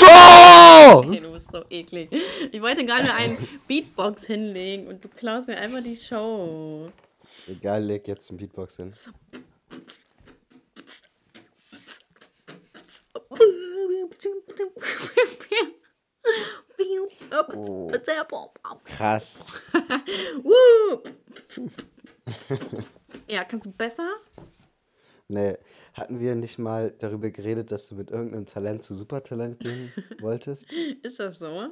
[0.00, 1.02] Oh!
[1.04, 2.10] Okay, du bist so eklig.
[2.50, 3.36] Ich wollte gerade einen
[3.68, 6.90] Beatbox hinlegen und du klaust mir einfach die Show.
[7.46, 8.94] Egal, leg jetzt ein Beatbox hin.
[18.84, 19.46] Krass.
[23.28, 24.08] ja, kannst du besser?
[25.32, 25.56] Nee,
[25.94, 30.70] hatten wir nicht mal darüber geredet, dass du mit irgendeinem Talent zu Supertalent gehen wolltest?
[31.02, 31.70] Ist das so?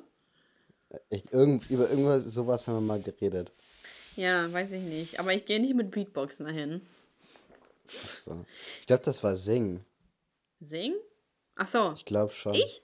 [1.11, 3.53] Ich, irgend, über irgendwas sowas haben wir mal geredet.
[4.17, 5.20] Ja, weiß ich nicht.
[5.20, 6.81] Aber ich gehe nicht mit Beatboxen dahin.
[7.87, 8.47] Ach so.
[8.81, 9.84] Ich glaube, das war Singen.
[10.61, 10.97] Singen?
[11.55, 11.92] Ach so.
[11.95, 12.55] Ich glaube schon.
[12.55, 12.83] Ich?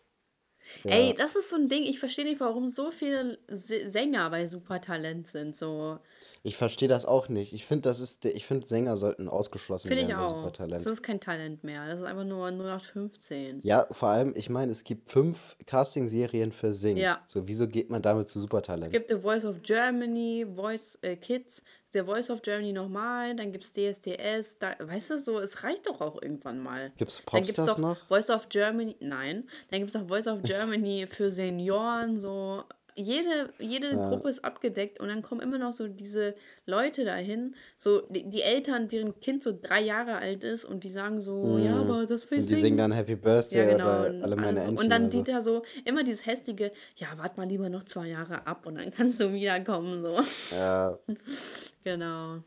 [0.84, 0.93] Ja.
[0.93, 4.47] Ey, das ist so ein Ding, ich verstehe nicht, warum so viele S- Sänger bei
[4.47, 5.56] Supertalent sind.
[5.56, 5.98] So,
[6.42, 7.52] Ich verstehe das auch nicht.
[7.52, 10.37] Ich finde, das ist, der- ich finde, Sänger sollten ausgeschlossen finde ich werden bei auch.
[10.39, 10.84] Supertalent.
[10.87, 11.87] Das ist kein Talent mehr.
[11.89, 13.61] Das ist einfach nur 0815.
[13.62, 16.98] Ja, vor allem, ich meine, es gibt fünf Casting-Serien für Singen.
[16.98, 17.23] Ja.
[17.27, 18.92] So, wieso geht man damit zu Es Supertalent?
[18.92, 21.62] gibt The Voice of Germany, Voice äh, Kids,
[21.97, 25.86] The Voice of Germany nochmal, dann gibt es DSDS, da, weißt du so, es reicht
[25.86, 26.92] doch auch irgendwann mal.
[26.98, 28.06] Gibt's Dann gibt's Popstars doch noch?
[28.08, 32.62] Voice of Germany, nein, dann gibt es auch Voice of Germany für Senioren, so.
[32.98, 38.00] Jede, jede Gruppe ist abgedeckt und dann kommen immer noch so diese Leute dahin, so
[38.08, 41.77] die, die Eltern, deren Kind so drei Jahre alt ist und die sagen so, ja,
[41.77, 42.44] aber das will Mhm.
[42.44, 42.78] Und die singen.
[42.78, 43.84] dann Happy Birthday Ja, genau.
[43.84, 44.61] oder alle meine.
[44.61, 45.19] Entchen und dann oder so.
[45.19, 48.77] sieht er so immer dieses hässliche, ja, warte mal lieber noch zwei Jahre ab und
[48.77, 50.00] dann kannst du wiederkommen.
[50.02, 50.19] So.
[50.56, 50.98] Ja,
[51.87, 52.42] Genau.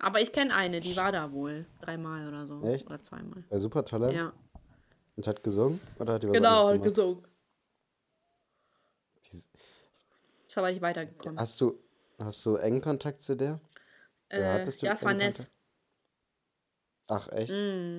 [0.00, 1.64] Aber ich kenne eine, die war da wohl.
[1.80, 2.60] Dreimal oder so.
[2.62, 2.84] Echt?
[2.84, 3.42] Oder zweimal.
[3.48, 4.12] bei Supertalent?
[4.12, 4.34] Ja.
[5.16, 5.80] Und hat gesungen?
[5.98, 7.26] Oder hat die was Genau, hat gesungen.
[9.22, 11.38] Ist aber nicht weitergekommen.
[11.40, 11.82] Hast du,
[12.18, 13.60] hast du engen Kontakt zu der?
[14.28, 15.48] Äh, ja, es war Ness.
[17.08, 17.50] Ach, echt?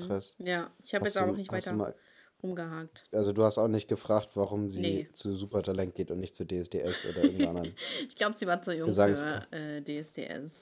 [0.06, 0.36] Krass.
[0.38, 1.96] Ja, ich habe jetzt auch nicht hast du weiter mal,
[2.44, 3.06] rumgehakt.
[3.12, 5.08] also du hast auch nicht gefragt, warum sie Nee.
[5.14, 7.76] zu Supertalent geht und nicht zu DSDS oder irgendeinem anderen.
[8.08, 10.54] Ich glaube, sie war zu jung für äh, DSDS.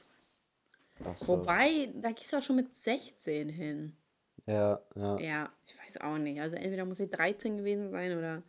[1.16, 1.40] So.
[1.40, 3.96] Wobei, da gehst du auch schon mit 16 hin.
[4.48, 5.20] Ja, ja.
[5.20, 6.42] Ja, ich weiß auch nicht.
[6.42, 8.44] Also entweder muss sie 13 gewesen sein oder,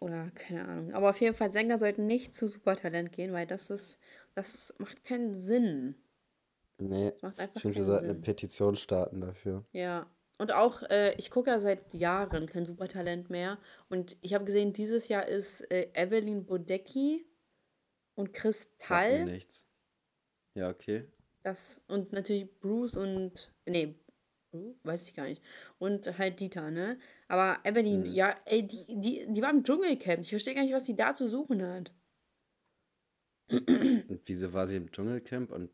[0.00, 0.94] oder keine Ahnung.
[0.94, 3.98] Aber auf jeden Fall, Sänger sollten nicht zu Supertalent gehen, weil das ist,
[4.34, 5.96] das ist, macht keinen Sinn.
[6.80, 7.10] Nee.
[7.10, 8.20] Das macht einfach Ich finde, wir sollten eine.
[8.20, 9.64] Petition starten dafür.
[9.72, 10.06] Ja.
[10.38, 13.58] Und auch, äh, ich gucke ja seit Jahren kein Supertalent mehr.
[13.88, 17.26] Und ich habe gesehen, dieses Jahr ist äh, Evelyn Bodecki
[18.14, 19.24] und Kristall.
[19.24, 19.66] nichts.
[20.54, 21.08] Ja, okay.
[21.42, 23.52] Das, und natürlich Bruce und.
[23.66, 23.94] Nee,
[24.50, 24.74] Bruce?
[24.82, 25.42] weiß ich gar nicht.
[25.78, 26.98] Und halt Dieter, ne?
[27.28, 28.06] Aber Evelyn, Mhm.
[28.14, 30.20] ja, ey, die, die, die war im Dschungelcamp.
[30.22, 31.92] Ich verstehe gar nicht, was die da zu suchen hat.
[33.50, 35.50] Und wieso war sie im Dschungelcamp?
[35.52, 35.70] Und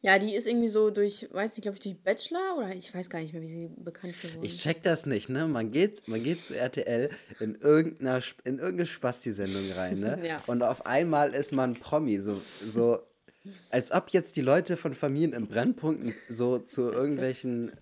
[0.00, 3.10] Ja, die ist irgendwie so durch, weiß ich, glaube ich, durch Bachelor oder ich weiß
[3.10, 4.60] gar nicht mehr, wie sie bekannt geworden ich ist.
[4.62, 5.46] check das nicht, ne?
[5.48, 7.10] Man geht, man geht zu RTL
[7.40, 10.18] in, irgendeiner, in irgendeine Spasti-Sendung rein, ne?
[10.24, 10.42] Ja.
[10.46, 12.18] Und auf einmal ist man Promi.
[12.20, 12.40] So,
[12.70, 12.98] so,
[13.70, 17.72] als ob jetzt die Leute von Familien im Brennpunkt so zu irgendwelchen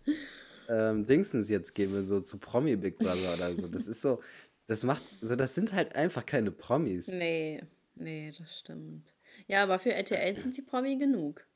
[0.68, 3.68] ähm, Dingsens jetzt gehen, so zu Promi Big Brother oder so.
[3.68, 4.22] Das ist so,
[4.66, 7.08] das macht, so, das sind halt einfach keine Promis.
[7.08, 7.62] Nee,
[7.94, 9.14] nee, das stimmt.
[9.46, 11.46] Ja, aber für RTL sind sie Promi genug.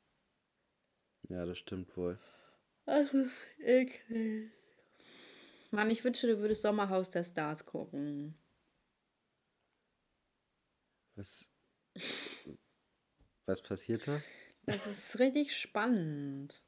[1.29, 2.19] Ja, das stimmt wohl.
[2.85, 4.51] Das ist eklig.
[5.71, 8.35] Mann, ich wünschte, du würdest Sommerhaus der Stars gucken.
[11.15, 11.49] Was,
[13.45, 14.21] was passiert da?
[14.65, 16.63] Das ist richtig spannend.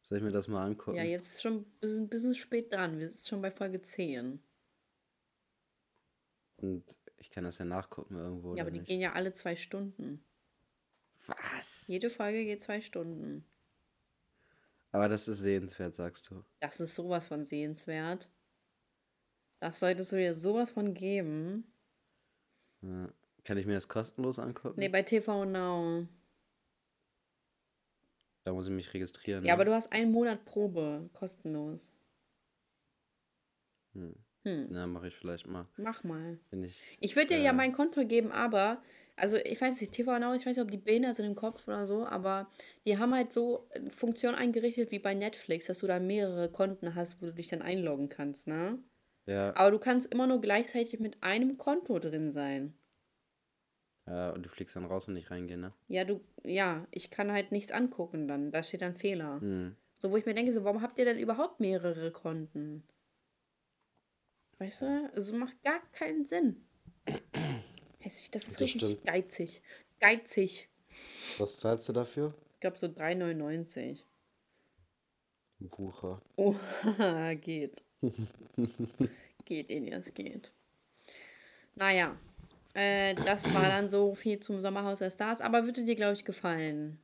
[0.00, 0.96] Soll ich mir das mal angucken?
[0.96, 2.98] Ja, jetzt ist schon ein bisschen, spät dran.
[2.98, 4.42] Wir sind schon bei Folge 10.
[6.56, 8.56] Und ich kann das ja nachgucken irgendwo.
[8.56, 8.88] Ja, aber die nicht?
[8.88, 10.24] gehen ja alle zwei Stunden.
[11.26, 11.86] Was?
[11.86, 13.44] Jede Folge geht zwei Stunden.
[14.90, 16.44] Aber das ist sehenswert, sagst du.
[16.60, 18.28] Das ist sowas von sehenswert.
[19.60, 21.72] Das solltest du dir sowas von geben.
[22.82, 23.08] Ja.
[23.44, 24.78] Kann ich mir das kostenlos angucken?
[24.78, 26.06] Nee, bei TV Now.
[28.44, 29.44] Da muss ich mich registrieren.
[29.44, 29.54] Ja, ne?
[29.54, 31.92] aber du hast einen Monat Probe, kostenlos.
[34.44, 35.66] Na, mache ich vielleicht mal.
[35.76, 36.38] Mach mal.
[36.50, 36.98] Wenn ich.
[37.00, 38.82] Ich würde dir äh, ja mein Konto geben, aber,
[39.16, 41.68] also ich weiß nicht, TV Now, ich weiß nicht, ob die Bilder sind im Kopf
[41.68, 42.50] oder so, aber
[42.84, 46.94] die haben halt so eine Funktion eingerichtet wie bei Netflix, dass du da mehrere Konten
[46.94, 48.82] hast, wo du dich dann einloggen kannst, ne?
[49.26, 52.74] Ja, Aber du kannst immer nur gleichzeitig mit einem Konto drin sein.
[54.06, 55.72] Ja, und du fliegst dann raus und nicht reingehen, ne?
[55.88, 58.50] Ja, du, ja, ich kann halt nichts angucken dann.
[58.50, 59.40] Da steht dann Fehler.
[59.40, 59.76] Hm.
[59.98, 62.82] So, wo ich mir denke, so, warum habt ihr denn überhaupt mehrere Konten?
[64.58, 65.10] Weißt du?
[65.14, 66.64] Also macht gar keinen Sinn.
[68.00, 69.04] Hässlich, das ist Das richtig stimmt.
[69.04, 69.62] geizig.
[70.00, 70.68] Geizig.
[71.38, 72.34] Was zahlst du dafür?
[72.54, 74.04] Ich glaube so 3,99.
[75.60, 76.20] Wucher.
[76.36, 76.56] Oh,
[77.40, 77.82] geht.
[79.44, 80.52] geht, Elias, geht.
[81.76, 82.18] Naja,
[82.74, 86.24] äh, das war dann so viel zum Sommerhaus der Stars, aber würde dir, glaube ich,
[86.24, 86.98] gefallen.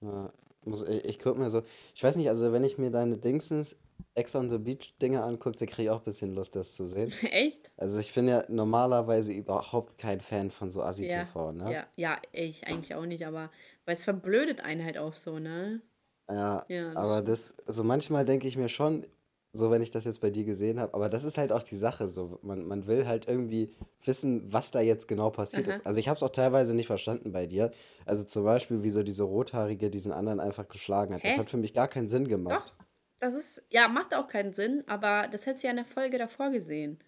[0.00, 0.32] Ja,
[0.64, 1.62] muss, ich, ich guck mir so,
[1.94, 3.76] ich weiß nicht, also wenn ich mir deine Dingsens
[4.14, 6.84] Ex on the Beach Dinge angucke, dann kriege ich auch ein bisschen Lust, das zu
[6.86, 7.12] sehen.
[7.30, 7.70] Echt?
[7.76, 11.64] Also ich bin ja normalerweise überhaupt kein Fan von so Ja, Assi-TV, ne?
[11.70, 13.50] ja, ja, ich eigentlich auch nicht, aber
[13.84, 15.82] weil es verblödet einen halt auch so, ne?
[16.28, 19.06] Ja, Ja, das aber das, also manchmal denke ich mir schon,
[19.52, 21.76] so wenn ich das jetzt bei dir gesehen habe, aber das ist halt auch die
[21.76, 25.76] Sache, so man, man will halt irgendwie wissen, was da jetzt genau passiert Aha.
[25.76, 25.86] ist.
[25.86, 27.72] Also ich habe es auch teilweise nicht verstanden bei dir.
[28.04, 31.24] Also zum Beispiel, wieso diese Rothaarige diesen anderen einfach geschlagen hat.
[31.24, 31.38] Das Hä?
[31.38, 32.74] hat für mich gar keinen Sinn Doch, gemacht.
[33.18, 36.18] das ist, ja, macht auch keinen Sinn, aber das hättest du ja in der Folge
[36.18, 36.98] davor gesehen.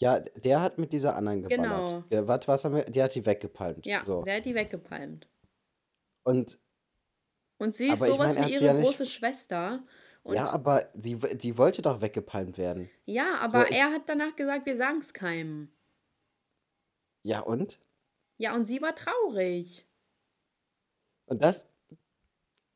[0.00, 1.86] Ja, der hat mit dieser anderen geballert.
[1.88, 2.04] Genau.
[2.10, 2.84] Der, was, was haben wir?
[2.84, 3.86] Die hat die weggepalmt.
[3.86, 4.22] Ja, So.
[4.22, 5.28] der hat die weggepalmt.
[6.24, 6.58] Und,
[7.58, 9.84] Und sie ist ich sowas meine, er wie ihre ja große Schwester.
[10.24, 12.90] Und Ja, aber sie, die wollte doch weggepalmt werden.
[13.04, 13.76] ja, So, aber ich.
[13.78, 15.70] er hat danach gesagt, wir sagen es keinem.
[17.22, 17.80] Ja, und?
[18.36, 19.86] Ja, und sie war traurig.
[21.26, 21.66] Und das,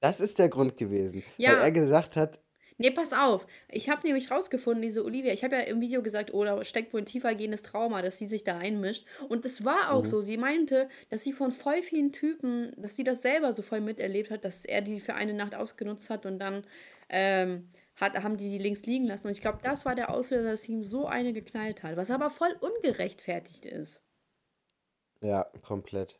[0.00, 1.22] das ist der Grund gewesen.
[1.44, 2.40] Weil Ja, er gesagt hat,
[2.78, 3.46] nee, pass auf.
[3.68, 6.92] Ich habe nämlich rausgefunden, diese Olivia, ich habe ja im Video gesagt, oh, da steckt
[6.92, 9.06] wohl ein tiefergehendes Trauma, dass sie sich da einmischt.
[9.28, 10.20] Und es war auch mhm, so.
[10.20, 14.30] Sie meinte, dass sie von voll vielen Typen, dass sie das selber so voll miterlebt
[14.30, 16.64] hat, dass er die für eine Nacht ausgenutzt hat und dann
[17.08, 19.26] ähm, hat, haben die die links liegen lassen.
[19.26, 21.96] Und ich glaube, das war der Auslöser, dass ihm so eine geknallt hat.
[21.96, 24.02] Was aber voll ungerechtfertigt ist.
[25.20, 26.18] ja, komplett.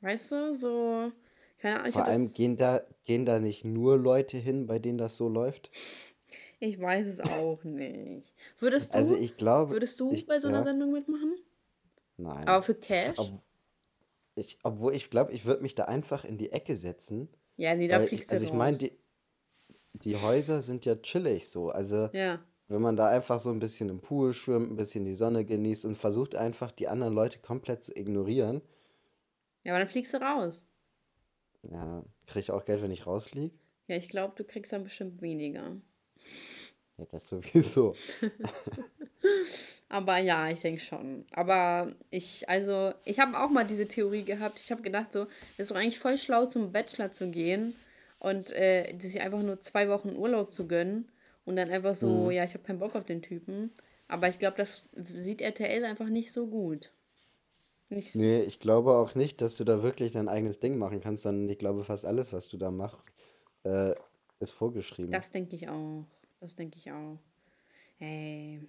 [0.00, 1.12] Weißt du, so,
[1.58, 4.78] keine Ahnung, ich Vor allem das, gehen da, gehen da nicht nur Leute hin, bei
[4.78, 5.70] denen das so läuft.
[6.60, 8.34] ich weiß es auch nicht.
[8.58, 11.34] Würdest Also du, ich glaube, würdest du ich, bei so einer ja, Sendung mitmachen?
[12.16, 12.46] nein.
[12.46, 13.18] Aber für Cash?
[13.18, 13.42] Ob,
[14.36, 17.88] ich, obwohl ich glaube, ich würde mich da einfach in die Ecke setzen, Ja, nee,
[17.88, 18.92] da ich, fliegst du also ich meine, die,
[20.04, 21.70] die Häuser sind ja chillig so.
[21.70, 22.40] Also Ja.
[22.68, 25.84] wenn man da einfach so ein bisschen im Pool schwimmt, ein bisschen die Sonne genießt
[25.84, 28.60] und versucht einfach die anderen Leute komplett zu ignorieren,
[29.64, 30.64] Ja, aber dann fliegst du raus.
[31.62, 33.54] ja, kriege ich auch Geld, wenn ich rausfliege.
[33.86, 35.76] Ja, ich glaube, du kriegst dann bestimmt weniger.
[36.96, 37.94] Ja, das sowieso.
[39.88, 41.24] Aber ja, ich denke schon.
[41.32, 44.58] Aber ich, also, ich habe auch mal diese Theorie gehabt.
[44.58, 47.74] Ich habe gedacht, so, es ist doch eigentlich voll schlau, zum Bachelor zu gehen
[48.24, 51.10] und äh, sich einfach nur zwei Wochen Urlaub zu gönnen
[51.44, 52.30] und dann einfach so, Mhm.
[52.32, 53.70] ja, ich habe keinen Bock auf den Typen.
[54.08, 56.92] Aber ich glaube, das sieht RTL einfach nicht so gut.
[57.88, 61.00] Nicht, s- Nee, ich glaube auch nicht, dass du da wirklich dein eigenes Ding machen
[61.00, 63.10] kannst, sondern ich glaube, fast alles, was du da machst,
[63.64, 63.94] äh,
[64.40, 65.12] ist vorgeschrieben.
[65.12, 66.04] das denke ich auch.
[66.40, 67.18] Das denke ich auch.
[67.98, 68.60] Hey,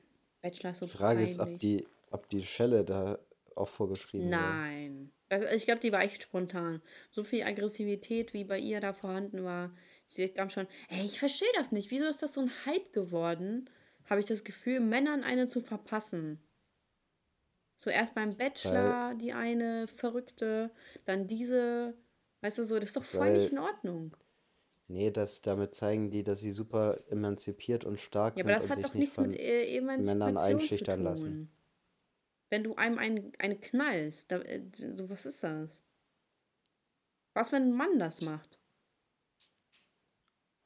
[0.42, 1.62] Bachelor ist so Die Frage ist, ob peinlich.
[1.62, 3.18] die, ob die Schelle da
[3.56, 4.30] auch vorgeschrieben.
[4.30, 5.12] Nein.
[5.30, 6.82] Also ich glaube, die war echt spontan.
[7.12, 9.76] So viel Aggressivität, wie bei ihr da vorhanden war.
[10.16, 11.92] Ich glaube schon, ey, ich verstehe das nicht.
[11.92, 13.70] Wieso ist das so ein Hype geworden?
[14.10, 16.40] Habe ich das Gefühl, Männern eine zu verpassen.
[17.76, 20.72] So erst beim Weil, Bachelor die eine Verrückte,
[21.06, 21.96] dann diese,
[22.42, 24.16] weißt du so, das ist doch voll nicht weil, in Ordnung.
[24.88, 28.64] nee, das, damit zeigen die, dass sie super emanzipiert und stark Ja, aber sind das
[28.66, 31.52] und hat sich doch nicht nichts mit von äh, Männern einschüchtern lassen.
[32.56, 35.82] Wenn du einem ein, eine knallst, da, äh, so was ist das?
[37.34, 38.58] Was, wenn ein Mann das macht?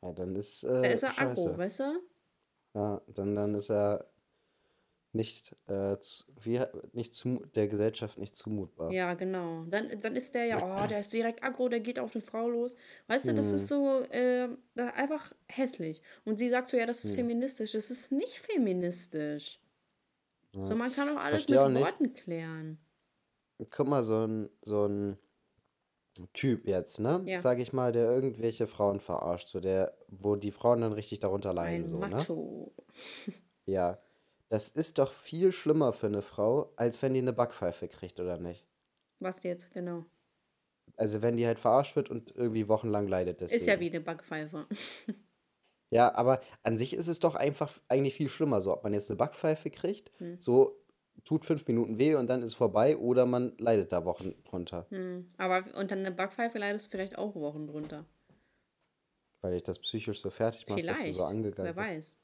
[0.04, 1.58] Ja, dann ist äh, ist er aggro, scheiße.
[1.58, 2.04] weißt du?
[2.76, 4.06] Ja, dann, dann ist er
[5.14, 6.62] nicht, äh, zu, wie,
[6.94, 8.92] nicht zu, der Gesellschaft nicht zumutbar.
[8.92, 9.64] Ja, genau.
[9.64, 12.50] Dann, dann ist der ja, oh, der ist direkt aggro, der geht auf eine Frau
[12.50, 12.76] los.
[13.08, 16.04] Weißt du, das ist Hm, so äh, einfach hässlich.
[16.24, 17.72] Und sie sagt so, ja, das ist hm, feministisch.
[17.72, 19.60] Das ist nicht feministisch.
[20.52, 21.86] So, man kann auch alles verstehe auch mit nicht.
[21.86, 22.80] Worten klären.
[23.70, 25.18] Guck mal, so ein, so ein
[26.34, 27.22] Typ jetzt, ne?
[27.26, 31.20] Ja, Sag ich mal, der irgendwelche Frauen verarscht, so der, wo die Frauen dann richtig
[31.20, 32.08] darunter leiden, ein so, ne?
[32.08, 32.74] Macho.
[33.66, 34.00] Ja.
[34.50, 38.40] Das ist doch viel schlimmer für eine Frau, als wenn die eine Backpfeife kriegt, oder
[38.40, 38.66] nicht?
[39.20, 40.06] Was jetzt, genau.
[40.98, 43.82] Also wenn die halt verarscht wird und irgendwie wochenlang leidet Ist ja deswegen.
[43.82, 44.66] wie eine Backpfeife.
[45.92, 49.10] Ja, aber an sich ist es doch einfach eigentlich viel schlimmer, so ob man jetzt
[49.10, 50.38] eine Backpfeife kriegt, Hm.
[50.40, 50.78] so
[51.26, 55.31] tut fünf Minuten weh und dann ist vorbei, oder man leidet da Wochen drunter, Hm.
[55.38, 58.06] Aber unter einer Backpfeife leidest du vielleicht auch Wochen drunter.
[59.42, 61.28] weil dich das psychisch so fertig macht, dass du so Vielleicht.
[61.28, 61.90] Wer angegangen bist.
[61.90, 62.18] weiß.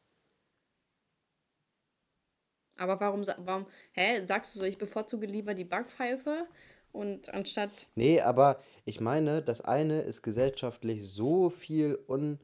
[2.77, 6.47] Aber warum, warum, hä, sagst du so, ich bevorzuge lieber die Backpfeife
[6.91, 12.39] und anstatt, Nee, aber ich meine, das eine ist gesellschaftlich so viel un,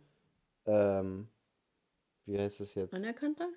[0.66, 1.28] ähm,
[2.26, 2.94] wie heißt es jetzt?
[2.96, 3.50] anerkannter?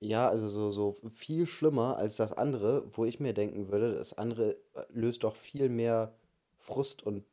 [0.00, 4.16] Ja, also so, so viel schlimmer als das andere, wo ich mir denken würde, das
[4.16, 6.14] andere äh, löst doch viel mehr
[6.58, 7.24] Frust und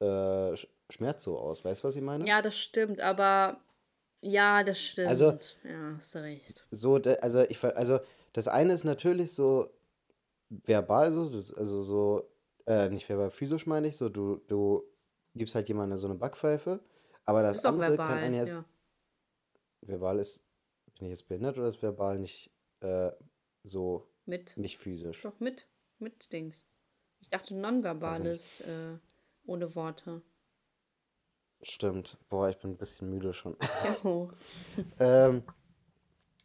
[0.00, 1.64] äh, Sch- Schmerz so aus.
[1.64, 2.26] Weißt du, was ich meine?
[2.26, 3.60] Ja, das stimmt, aber
[4.20, 5.08] Ja, das stimmt.
[5.08, 6.64] Also, ja, hast du recht.
[6.70, 8.00] so, also ich, also
[8.32, 9.70] das eine ist natürlich so
[10.48, 11.22] verbal so,
[11.56, 12.28] also so,
[12.66, 14.82] äh, nicht verbal, physisch meine ich, so du, du
[15.34, 16.80] gibst halt jemandem so eine Backpfeife,
[17.26, 18.18] aber das ist auch andere kann verbal.
[18.24, 18.64] einen jetzt, Ja.
[19.82, 20.42] verbal ist,
[20.98, 23.10] bin ich jetzt behindert oder ist verbal nicht äh,
[23.62, 24.56] so, Mit.
[24.56, 25.22] nicht physisch?
[25.22, 25.66] Doch, mit.
[25.98, 26.64] Mit Dings.
[27.20, 28.98] Ich dachte, nonverbales äh,
[29.46, 30.22] ohne Worte.
[31.62, 32.18] Stimmt.
[32.28, 33.56] Boah, ich bin ein bisschen müde schon.
[34.04, 34.28] Ja.
[34.98, 35.42] Ähm,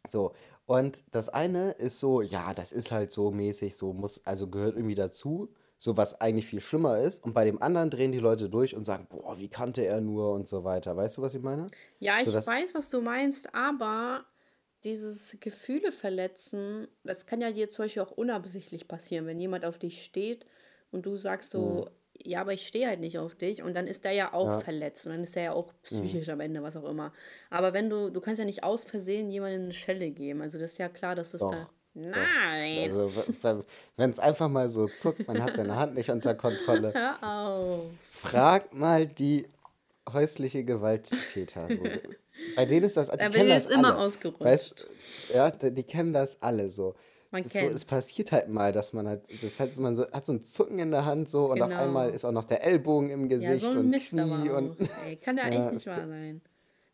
[0.08, 0.34] so,
[0.66, 4.74] und das eine ist so, ja, das ist halt so mäßig, so muss, also gehört
[4.76, 7.24] irgendwie dazu, so was eigentlich viel schlimmer ist.
[7.24, 10.32] Und bei dem anderen drehen die Leute durch und sagen, boah, wie kannte er nur
[10.32, 10.96] und so weiter.
[10.96, 11.72] Weißt du, was ich meine?
[11.98, 14.26] Ja, ich So, weiß, was du meinst, aber
[14.84, 19.78] dieses Gefühle verletzen, das kann ja dir zum Beispiel auch unabsichtlich passieren, wenn jemand auf
[19.78, 20.46] dich steht
[20.90, 24.04] und du sagst so, ja, aber ich stehe halt nicht auf dich und dann ist
[24.04, 24.52] der ja auch Ja.
[24.54, 27.12] verletzt und dann ist er ja auch psychisch am Ende, was auch immer.
[27.50, 30.72] Aber wenn du, du kannst ja nicht aus Versehen jemandem eine Schelle geben, also das
[30.72, 31.70] ist ja klar, dass es Doch, da...
[31.94, 32.80] Nein!
[32.90, 33.12] Also,
[33.96, 36.92] wenn es einfach mal so zuckt, man hat seine Hand nicht unter Kontrolle.
[36.94, 37.84] Hör auf!
[38.10, 39.46] Frag mal die
[40.12, 41.68] häusliche Gewalttäter.
[41.74, 41.82] So.
[42.56, 43.98] Bei denen ist das, die Da kennen das immer alle.
[43.98, 44.40] ausgerutscht.
[44.44, 44.88] Weißt,
[45.34, 46.94] ja, die kennen das alle so.
[47.30, 50.32] Man so, es passiert halt mal, dass man halt, das hat man so, hat so
[50.32, 51.80] ein Zucken in der Hand so und auf Genau.
[51.80, 54.56] einmal ist auch noch der Ellbogen im Ja, Gesicht so ein und Mist Knie aber
[54.58, 54.76] und.
[55.06, 56.42] Ey, kann ja, Ja, echt nicht wahr sein.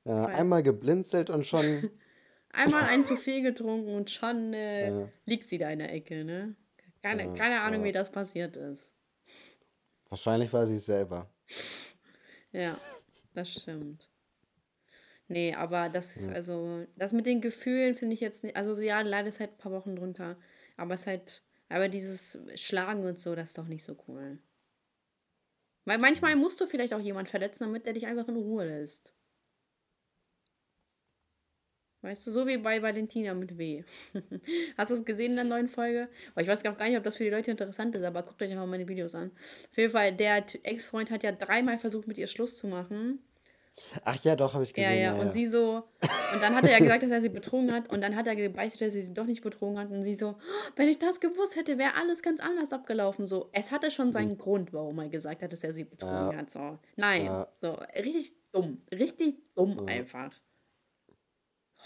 [0.05, 1.91] ja, einmal geblinzelt und schon,
[2.51, 6.55] Einmal ein zu viel getrunken und schon äh, liegt sie da in der Ecke, ne?
[7.03, 8.93] Keine, keine Ahnung, wie das passiert ist.
[10.09, 11.31] wahrscheinlich war sie es selber.
[12.53, 12.77] Ja,
[13.35, 14.09] das stimmt.
[15.29, 18.81] Nee, aber das ist also, das mit den Gefühlen finde ich jetzt nicht, also so,
[18.81, 20.37] ja, leider ist halt ein paar Wochen drunter,
[20.77, 24.39] aber es ist halt, aber dieses Schlagen und so, das ist doch nicht so cool.
[25.85, 29.15] Weil manchmal musst du vielleicht auch jemanden verletzen, damit der dich einfach in Ruhe lässt.
[32.03, 33.83] Weißt du, so wie bei Valentina mit W.
[34.77, 36.09] Hast du es gesehen in der neuen Folge?
[36.33, 38.41] Aber ich weiß auch gar nicht, ob das für die Leute interessant ist, aber guckt
[38.41, 39.33] euch einfach meine Videos an.
[39.73, 43.19] Auf jeden Fall, der Ex-Freund hat ja dreimal versucht, mit ihr Schluss zu machen.
[44.05, 44.93] Ach ja, doch, habe ich Ja, gesehen.
[44.93, 45.89] ja, und sie so,
[46.29, 48.37] und dann hat er ja gesagt, dass er sie betrogen hat, und dann hat er
[48.37, 51.21] gebeichtet, dass er sie doch nicht betrogen hat, und sie so, "Oh, wenn ich das
[51.21, 53.27] gewusst hätte, wäre alles ganz anders abgelaufen.
[53.27, 56.37] So, es hatte schon seinen Grund, warum er gesagt hat, dass er sie betrogen Ja.
[56.37, 56.51] hat.
[56.51, 57.53] So, nein, Ja.
[57.61, 60.39] so, richtig dumm, richtig dumm einfach.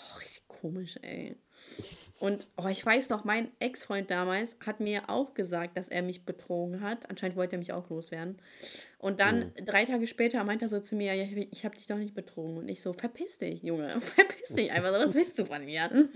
[0.03, 1.37] Oh, richtig komisch, ey.
[2.19, 6.25] Und oh, ich weiß noch, mein Ex-Freund damals hat mir auch gesagt, dass er mich
[6.25, 7.11] betrogen hat.
[7.11, 8.41] Anscheinend wollte er mich auch loswerden.
[8.99, 11.97] Und dann drei Tage später meinte er so zu mir, ja, ich habe dich doch
[11.97, 12.59] nicht betrogen.
[12.59, 14.93] Und ich so, verpiss dich, Junge, verpiss dich einfach.
[14.93, 16.09] So, was willst du von mir?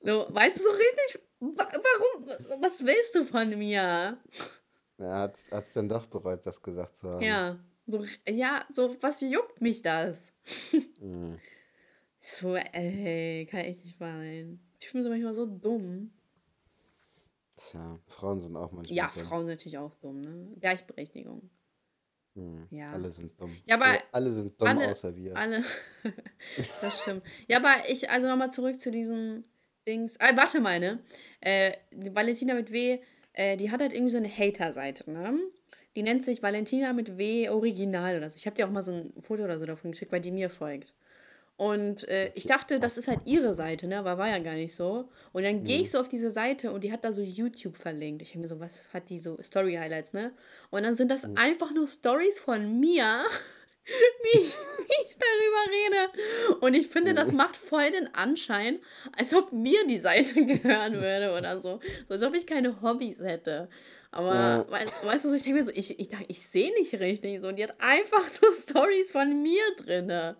[0.00, 4.18] So, weißt du so richtig, wa- warum, was willst du von mir?
[4.98, 7.22] Ja, hat es dann doch bereut, das gesagt zu haben.
[7.24, 10.32] Ja, so, ja, so, was juckt mich das?
[11.00, 11.40] Mhm.
[12.20, 14.60] So, ey, kann echt nicht sein.
[14.78, 16.12] Ich finde so manchmal so dumm.
[17.56, 19.24] Tja, Frauen sind auch manchmal Ja, dumm.
[19.24, 20.48] Frauen sind natürlich auch dumm, ne?
[20.60, 21.50] Gleichberechtigung.
[22.34, 22.66] Mhm.
[22.70, 22.86] Ja.
[22.86, 23.56] Alle sind dumm.
[23.66, 25.36] Ja, aber alle, alle sind dumm alle- außer wir.
[25.36, 25.64] Alle.
[26.82, 27.22] das stimmt.
[27.48, 29.44] Ja, aber ich, also nochmal zurück zu diesen
[29.86, 30.18] Dings.
[30.20, 31.00] Ah, warte mal, ne?
[31.40, 32.98] Äh, Valentina mit W,
[33.32, 35.38] äh, die hat halt irgendwie so eine Hater-Seite, ne?
[35.96, 38.36] Die nennt sich Valentina mit W Original oder so.
[38.36, 40.48] Ich habe dir auch mal so ein Foto oder so davon geschickt, weil die mir
[40.48, 40.94] folgt.
[41.60, 43.98] Und äh, ich dachte, das ist halt ihre Seite, ne?
[43.98, 45.10] Aber war ja gar nicht so.
[45.32, 48.22] Und dann gehe ich so auf diese Seite und die hat da so YouTube verlinkt.
[48.22, 49.36] Ich habe mir so, was hat die so?
[49.42, 50.32] Story-Highlights, ne?
[50.70, 53.24] Und dann sind das einfach nur Stories von mir,
[53.84, 56.58] wie ich, wie ich darüber rede.
[56.62, 58.78] Und ich finde, das macht voll den Anschein,
[59.18, 61.78] als ob mir die Seite gehören würde oder so.
[62.08, 63.68] So als ob ich keine Hobbys hätte.
[64.12, 64.66] Aber Ja.
[64.70, 67.48] wei- weißt du, ich denke mir so, ich, ich, ich sehe nicht richtig so.
[67.48, 70.36] Und die hat einfach nur Stories von mir drinne.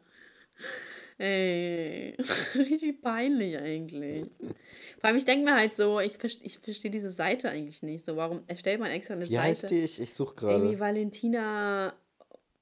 [1.20, 2.16] Ey,
[2.54, 4.26] richtig peinlich eigentlich.
[5.00, 8.04] Vor allem, ich denke mir halt so, ich, verste- ich verstehe diese Seite eigentlich nicht.
[8.06, 9.42] So, warum erstellt man extra eine Wie Seite?
[9.42, 9.80] heißt die?
[9.80, 10.80] Ich, ich suche Irgendwie gerade.
[10.80, 11.94] Valentina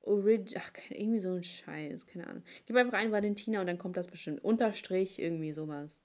[0.00, 2.42] Orig, ach, irgendwie so ein Scheiß, keine Ahnung.
[2.66, 4.42] Gib einfach ein Valentina und dann kommt das bestimmt.
[4.42, 6.00] Unterstrich, irgendwie sowas.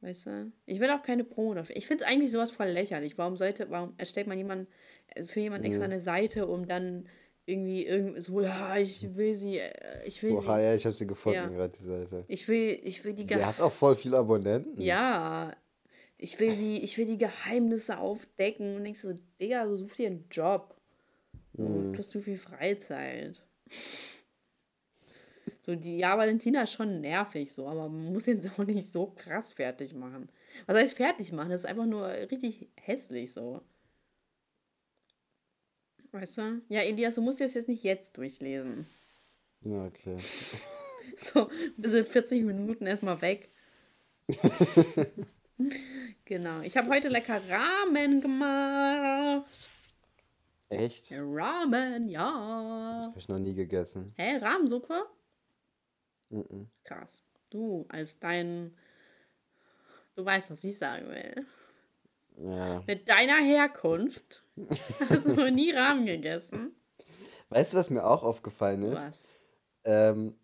[0.00, 0.52] Weißt du?
[0.66, 1.76] Ich will auch keine Promo dafür.
[1.76, 3.18] Ich finde eigentlich sowas voll lächerlich.
[3.18, 4.68] Warum sollte, warum erstellt man jemanden,
[5.14, 7.06] äh, für jemanden extra eine Seite, um dann
[7.50, 10.96] irgendwie irgendwie so, ja, ich will sie, äh, ich will Oha, sie, ja, ich habe
[10.96, 11.48] sie gefunden, Ja.
[11.48, 12.24] gerade die Seite.
[12.28, 14.80] ich will, ich will die Sie Ge hat auch voll viele Abonnenten.
[14.80, 15.54] ja,
[16.16, 20.08] ich will sie, ich will die Geheimnisse aufdecken und denkst so, Digga, du suchst dir
[20.08, 20.76] einen Job.
[21.54, 23.44] Du hast zu viel Freizeit.
[25.62, 29.12] So, die, ja, Valentina ist schon nervig, so, aber man muss jetzt auch nicht so
[29.16, 30.28] krass fertig machen.
[30.66, 31.50] Was heißt fertig machen?
[31.50, 33.60] Das ist einfach nur richtig hässlich, so.
[36.12, 36.62] Weißt du?
[36.68, 38.86] Ja, Elias, du musst das jetzt nicht jetzt durchlesen.
[39.62, 40.16] Ja, okay.
[41.16, 43.48] so bisschen 40 Minuten erstmal weg.
[46.24, 46.60] genau.
[46.62, 49.46] Ich habe heute lecker Ramen gemacht.
[50.68, 51.12] Echt?
[51.12, 53.08] Ramen, ja.
[53.10, 54.12] Hab ich noch nie gegessen.
[54.16, 55.06] Hä, Rahmensuppe?
[56.30, 56.68] Mhm.
[56.84, 57.24] Krass.
[57.50, 58.76] Du, als dein.
[60.14, 61.46] Du weißt, was ich sagen will.
[62.36, 62.82] Ja.
[62.86, 64.44] Mit deiner Herkunft
[65.10, 66.74] hast du noch nie Rahmen gegessen.
[67.50, 68.94] Weißt du, was mir auch aufgefallen ist?
[68.94, 69.18] Was?
[69.84, 70.34] Ähm,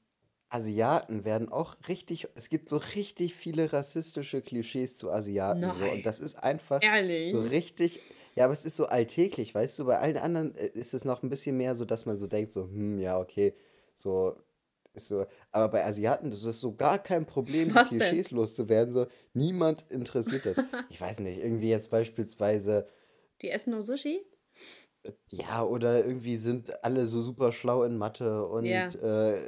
[0.49, 5.77] Asiaten werden auch richtig, es gibt so richtig viele rassistische Klischees zu Asiaten.
[5.77, 5.91] So, Nein.
[5.91, 7.31] und das ist einfach Ehrlich?
[7.31, 8.01] so richtig,
[8.35, 11.23] ja, aber es ist so alltäglich, weißt du, bei allen anderen äh, ist es noch
[11.23, 13.55] ein bisschen mehr so, dass man so denkt, so, hm, ja, okay,
[13.95, 14.37] so,
[14.97, 17.99] ist so, aber bei Asiaten, das ist so gar kein Problem, die Was denn?
[18.01, 20.57] Klischees loszuwerden, so, niemand interessiert das.
[20.91, 22.89] Ich weiß nicht, irgendwie jetzt beispielsweise,
[23.43, 24.21] Die essen nur Sushi?
[25.31, 28.89] ja, oder irgendwie sind alle so super schlau in Mathe und Ja.
[28.89, 29.39] äh,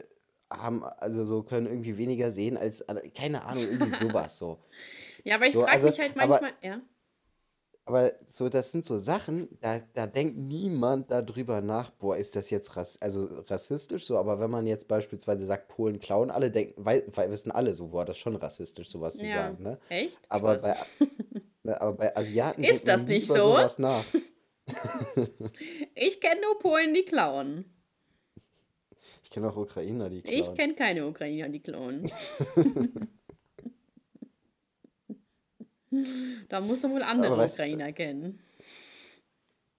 [0.50, 2.84] haben, also so können irgendwie weniger sehen als,
[3.16, 3.90] keine Ahnung, irgendwie
[4.24, 4.58] sowas so.
[5.24, 6.52] Ja, aber ich So, frage also, mich halt aber- manchmal.
[6.62, 6.80] ja.
[7.88, 12.50] Aber so, das sind so Sachen, da, da denkt niemand darüber nach, boah, ist das
[12.50, 16.74] jetzt rass also rassistisch so, aber wenn man jetzt beispielsweise sagt, Polen klauen, alle denken,
[16.84, 19.32] weil, weil wissen alle so, boah, das ist schon rassistisch, sowas zu Ja.
[19.32, 19.78] sagen, ne?
[19.88, 20.20] Echt?
[20.28, 20.76] Aber bei,
[21.62, 23.38] ne, aber bei Asiaten Ist das nicht so?
[23.38, 24.04] sowas nach.
[25.94, 27.64] Ich kenne nur Polen, die klauen.
[29.24, 30.56] Ich kenne auch Ukrainer, die Ich klauen.
[30.58, 32.02] kenne keine Ukrainer, die klauen.
[36.48, 38.38] da musst du wohl andere weißt- Ukrainer kennen.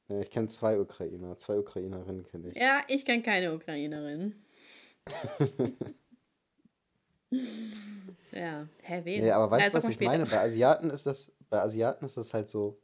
[0.07, 2.55] Ja, ich kenne zwei Ukrainer, zwei Ukrainerinnen kenne ich.
[2.57, 4.33] Ja, ich kenne keine Ukrainerin.
[8.31, 9.23] ja, hä, wen?
[9.23, 10.25] Nee, aber weißt du, was ich meine?
[10.25, 10.37] später.
[10.41, 12.79] Bei Asiaten ist das, bei Asiaten ist das halt so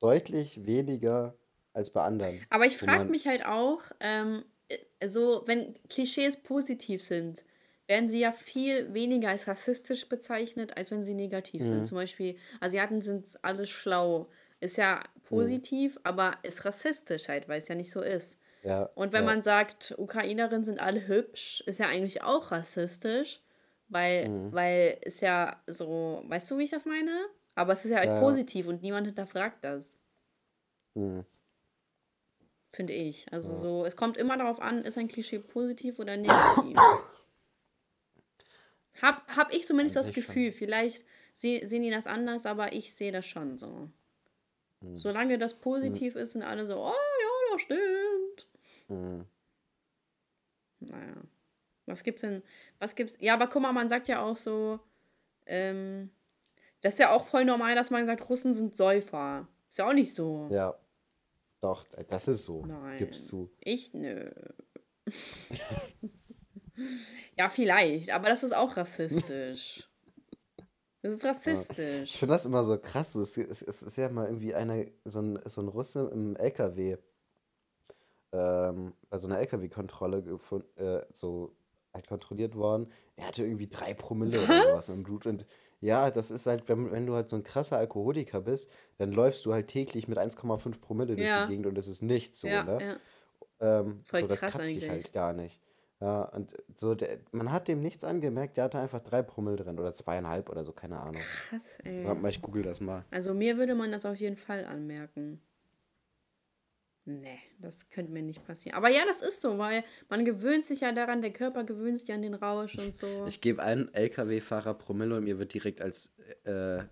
[0.00, 1.36] deutlich weniger
[1.72, 2.44] als bei anderen.
[2.50, 7.44] Aber ich frage man- mich halt auch, ähm, äh, so, wenn Klischees positiv sind,
[7.92, 11.66] werden sie ja viel weniger als rassistisch bezeichnet, als wenn sie negativ Mhm.
[11.66, 11.86] sind.
[11.86, 14.30] Zum Beispiel, Asiaten sind alle schlau.
[14.60, 15.28] Ist ja Mhm.
[15.28, 18.38] positiv, aber ist rassistisch halt, weil es ja nicht so ist.
[18.62, 19.30] Ja, Und wenn ja.
[19.30, 23.42] man sagt, Ukrainerinnen sind alle hübsch, ist ja eigentlich auch rassistisch,
[23.88, 24.52] weil, Mhm.
[24.52, 27.26] weil es ja so, weißt du, wie ich das meine?
[27.54, 28.18] Aber es ist ja halt ja.
[28.20, 29.98] positiv und niemand hinterfragt das,
[30.94, 31.26] Mhm.
[32.70, 33.30] finde ich.
[33.32, 36.78] Also so, es kommt immer darauf an, ist ein Klischee positiv oder negativ.
[39.02, 40.34] hab, hab ich zumindest das Eigentlich schon.
[40.34, 43.90] Gefühl, vielleicht se sehen die das anders, aber ich sehe das schon so.
[44.80, 44.96] Mhm.
[44.96, 48.48] Solange das positiv ist, sind alle so, oh ja, das stimmt.
[48.88, 49.26] Mhm.
[50.80, 51.16] Naja.
[51.86, 52.42] Was gibt's denn?
[52.78, 53.16] Was gibt's?
[53.20, 54.78] Ja, aber guck mal, man sagt ja auch so,
[55.46, 56.10] ähm,
[56.80, 59.48] das ist ja auch voll normal, dass man sagt, Russen sind Säufer.
[59.68, 60.48] Ist ja auch nicht so.
[60.50, 60.76] Ja.
[61.60, 62.66] Doch, das ist so.
[62.66, 62.98] Nein.
[62.98, 63.50] Gibst du.
[63.60, 64.30] Ich nö.
[67.36, 69.88] ja, vielleicht, aber das ist auch rassistisch.
[71.02, 72.16] Das ist Ich rassistisch.
[72.16, 73.14] finde das immer so krass.
[73.16, 76.96] Es, es, es ist ja mal irgendwie einer, so ein, so ein Russe im LKW,
[78.32, 81.54] ähm, bei so einer LKW-Kontrolle gefunden, äh, so
[81.92, 82.90] halt kontrolliert worden.
[83.16, 85.26] Er hatte irgendwie drei Promille oder sowas im Blut.
[85.26, 85.44] Und
[85.80, 89.44] ja, das ist halt, wenn, wenn du halt so ein krasser Alkoholiker bist, dann läufst
[89.44, 91.44] du halt täglich mit 1,5 Promille durch Ja.
[91.44, 92.78] die Gegend und das ist nicht so, ja, ne?
[93.60, 93.80] ja.
[93.80, 94.88] Ähm, Voll so, das kratzt dich eigentlich.
[94.88, 95.60] halt gar nicht.
[96.02, 99.78] Ja, und so, der, man hat dem nichts angemerkt, der hatte einfach drei Promille drin
[99.78, 101.22] oder zweieinhalb oder so, keine Ahnung.
[101.48, 102.04] Krass, ey.
[102.04, 103.04] Warte mal, ich google das mal.
[103.12, 105.40] Also mir würde man das auf jeden Fall anmerken.
[107.04, 108.76] Nee, das könnte mir nicht passieren.
[108.76, 112.12] Aber ja, das ist so, weil man gewöhnt sich ja daran, der Körper gewöhnt sich
[112.12, 113.24] an den Rausch und so.
[113.28, 116.82] Ich gebe ein LKW-Fahrer Promille und mir wird direkt als äh,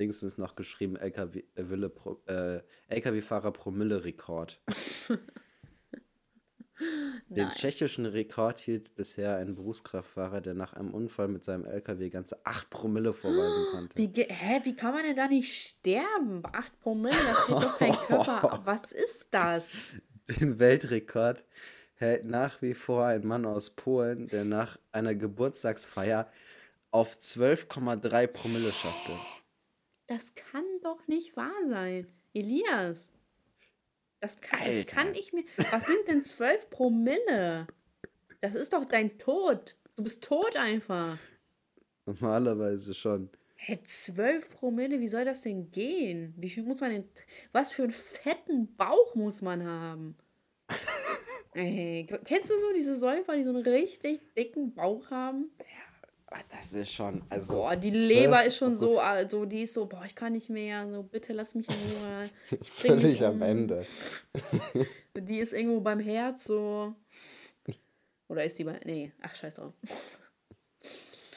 [0.00, 4.62] Dingsens noch geschrieben LKW, äh, Pro, äh, LKW-Fahrer Promille-Rekord.
[7.28, 7.50] Den Nein.
[7.52, 12.68] tschechischen Rekord hielt bisher ein Berufskraftfahrer, der nach einem Unfall mit seinem LKW ganze 8
[12.68, 13.96] Promille vorweisen konnte.
[13.96, 16.42] Wie, hä, wie kann man denn da nicht sterben?
[16.52, 18.52] 8 Promille, das hält doch kein Körper.
[18.52, 18.62] ab.
[18.64, 19.68] Was ist das?
[20.40, 21.44] Den Weltrekord
[21.94, 26.30] hält nach wie vor ein Mann aus Polen, der nach einer Geburtstagsfeier
[26.90, 29.18] auf 12,3 Promille schaffte.
[30.06, 32.06] Das kann doch nicht wahr sein.
[32.34, 33.10] Elias.
[34.24, 35.44] Das kann, das kann ich mir.
[35.70, 37.66] Was sind denn 12 Promille?
[38.40, 39.76] Das ist doch dein Tod.
[39.96, 41.18] Du bist tot einfach.
[42.06, 43.28] Normalerweise schon.
[43.56, 46.32] Hä, 12 Promille, wie soll das denn gehen?
[46.38, 47.04] Wie viel muss man denn.
[47.52, 50.16] Was für einen fetten Bauch muss man haben?
[51.52, 55.50] Ey, kennst du so diese Säufer, die so einen richtig dicken Bauch haben?
[56.26, 57.54] Ah, Das ist schon, also.
[57.54, 60.50] Boah, die 12 Leber ist schon so, also die ist so, boah, ich kann nicht
[60.50, 62.30] mehr, so bitte lass mich in Ruhe.
[62.62, 63.42] Völlig am um.
[63.42, 63.84] Ende.
[65.16, 66.92] Die ist irgendwo beim Herz so.
[68.26, 68.80] Oder ist die bei.
[68.84, 69.74] Nee, ach scheiß drauf.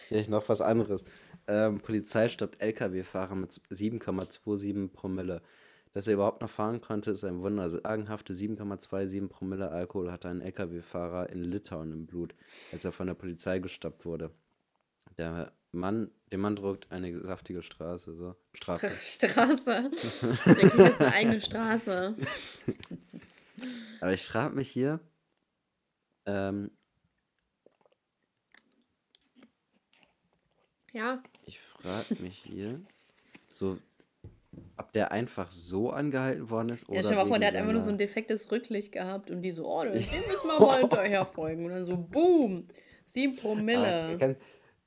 [0.09, 1.05] Hier ich noch was anderes.
[1.47, 5.41] Ähm, Polizei stoppt LKW-Fahrer mit 7,27 Promille.
[5.93, 7.69] Dass er überhaupt noch fahren konnte, ist ein Wunder.
[7.69, 12.35] Sagenhafte 7,27 Promille Alkohol hatte ein LKW-Fahrer in Litauen im Blut,
[12.71, 14.31] als er von der Polizei gestoppt wurde.
[15.17, 18.35] Der Mann, dem Mann druckt eine saftige Straße, so.
[18.53, 18.89] Strafe.
[19.01, 19.91] Straße.
[20.45, 22.15] Der kriegt jetzt eine eigene Straße.
[24.01, 24.99] Aber ich frage mich hier,
[26.25, 26.71] ähm,
[30.97, 32.81] Ja, ich frage mich hier,
[33.51, 33.77] so,
[34.77, 37.55] ob der einfach so angehalten worden ist ja oder stell dir mal vor, der hat
[37.55, 40.79] einfach nur so ein defektes Rücklicht gehabt und die so, oh, dem müssen wir mal
[40.79, 41.65] hinterher folgen.
[41.65, 42.67] Und dann so, boom,
[43.05, 44.17] sieben Promille.
[44.19, 44.37] kann,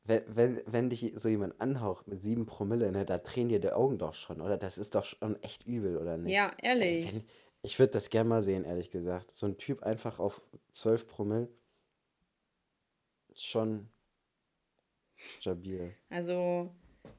[0.04, 3.70] wenn, wenn, wenn dich so jemand anhaucht mit sieben Promille, ne, da drehen dir die
[3.72, 4.56] Augen doch schon, oder?
[4.56, 6.32] Das ist doch schon echt übel, oder nicht?
[6.32, 7.14] Ja, Ey, ehrlich.
[7.14, 7.24] wenn,
[7.62, 9.32] ich würde das gerne mal sehen, ehrlich gesagt.
[9.32, 11.48] So ein Typ einfach auf 12 Promille.
[13.34, 13.88] Schon
[15.40, 15.94] stabil.
[16.08, 16.70] Also,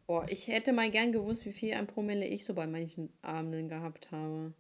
[0.08, 3.70] boah, ich hätte mal gern gewusst, wie viel ein Promille ich so bei manchen Abenden
[3.70, 4.54] gehabt habe.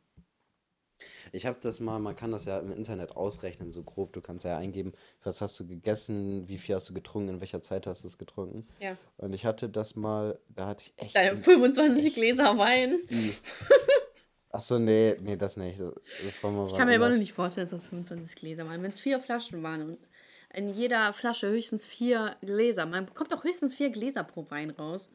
[1.32, 4.14] Ich habe das mal, man kann das ja im Internet ausrechnen, so grob.
[4.14, 7.62] Du kannst ja eingeben, was hast du gegessen, wie viel hast du getrunken, in welcher
[7.62, 8.68] Zeit hast du es getrunken.
[8.80, 8.98] Ja.
[9.18, 11.16] Und ich hatte das mal, da hatte ich echt.
[11.16, 13.00] Deine ein- 25 Gläser Wein.
[14.54, 15.80] Ach so, nee, nee, das nicht.
[15.80, 15.94] Das,
[16.26, 17.20] das war mal Ich kann mir immer noch anders.
[17.20, 18.84] nicht vorstellen, dass das 25 Gläser waren.
[18.84, 19.98] Wenn es vier Flaschen waren und
[20.54, 25.10] in jeder Flasche höchstens vier Gläser, man bekommt doch höchstens vier Gläser pro Wein raus.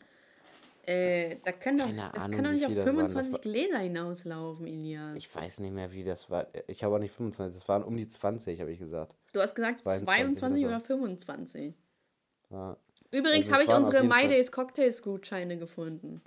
[0.86, 2.96] Äh, da können doch, Keine das Ahnung, kann doch nicht auf viel das waren.
[2.98, 5.14] Das 25 war- Gläser hinauslaufen, Elias.
[5.16, 6.46] Ich weiß nicht mehr, wie das war.
[6.68, 9.16] Ich habe auch nicht 25, es waren um die 20, habe ich gesagt.
[9.32, 10.06] Du hast gesagt 22
[10.38, 11.74] 22 oder oder 25.
[12.50, 12.76] Ja.
[13.10, 16.22] Übrigens Also habe ich unsere My Days Cocktails Gutscheine gefunden.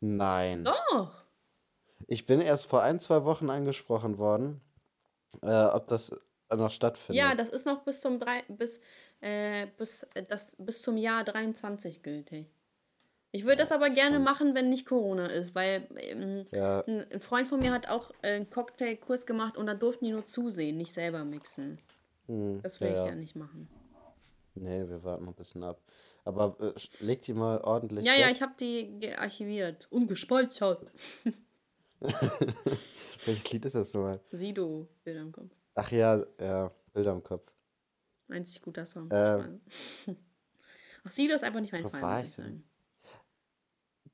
[0.00, 0.64] Nein.
[0.64, 1.24] Doch!
[2.06, 4.60] Ich bin erst vor ein, zwei Wochen angesprochen worden,
[5.42, 6.14] äh, ob das
[6.54, 7.22] noch stattfindet.
[7.24, 8.80] Ja, das ist noch bis zum drei, bis,
[9.20, 12.53] äh, bis, äh, das, bis zum Jahr 23 gültig.
[13.34, 16.84] Ich würde das aber gerne machen, wenn nicht Corona ist, weil ähm, Ja.
[16.86, 20.24] ein, Freund von mir hat auch äh, einen Cocktailkurs gemacht und da durften die nur
[20.24, 21.80] zusehen, nicht selber mixen.
[22.28, 23.04] Hm, Das will ja, ich ja.
[23.06, 23.68] gerne nicht machen.
[24.54, 25.80] Nee, wir warten noch ein bisschen ab.
[26.24, 28.36] Aber äh, leg die mal ordentlich Ja, ja, weg.
[28.36, 30.86] ich habe die gearchiviert und gespeichert.
[33.24, 34.20] Welches Lied ist das nochmal?
[34.30, 35.50] Sido, Bilder im Kopf.
[35.74, 37.52] Ach ja, ja, Bilder im Kopf.
[38.28, 39.08] Einzig guter Song.
[39.10, 39.60] Ähm.
[41.04, 42.44] Ach, Sido ist einfach nicht mein Fall, muss ich denn?
[42.44, 42.64] sagen.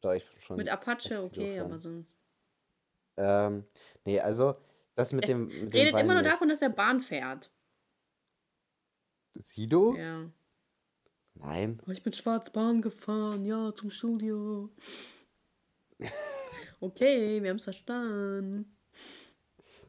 [0.01, 0.57] Doch, ich schon.
[0.57, 1.61] Mit Apache okay, Sido-Fan.
[1.61, 2.21] aber sonst.
[3.17, 3.67] Ähm,
[4.05, 4.55] nee, also,
[4.95, 5.47] das mit Er dem.
[5.47, 6.33] Mit dem Redet Wein immer nur nicht.
[6.33, 7.51] davon, dass er Bahn fährt.
[9.35, 9.95] Sido?
[9.95, 10.31] Ja.
[11.35, 11.81] Nein.
[11.87, 14.71] Oh, ich bin Schwarzbahn gefahren, ja, zum Studio.
[16.83, 18.75] Okay, wir haben es verstanden.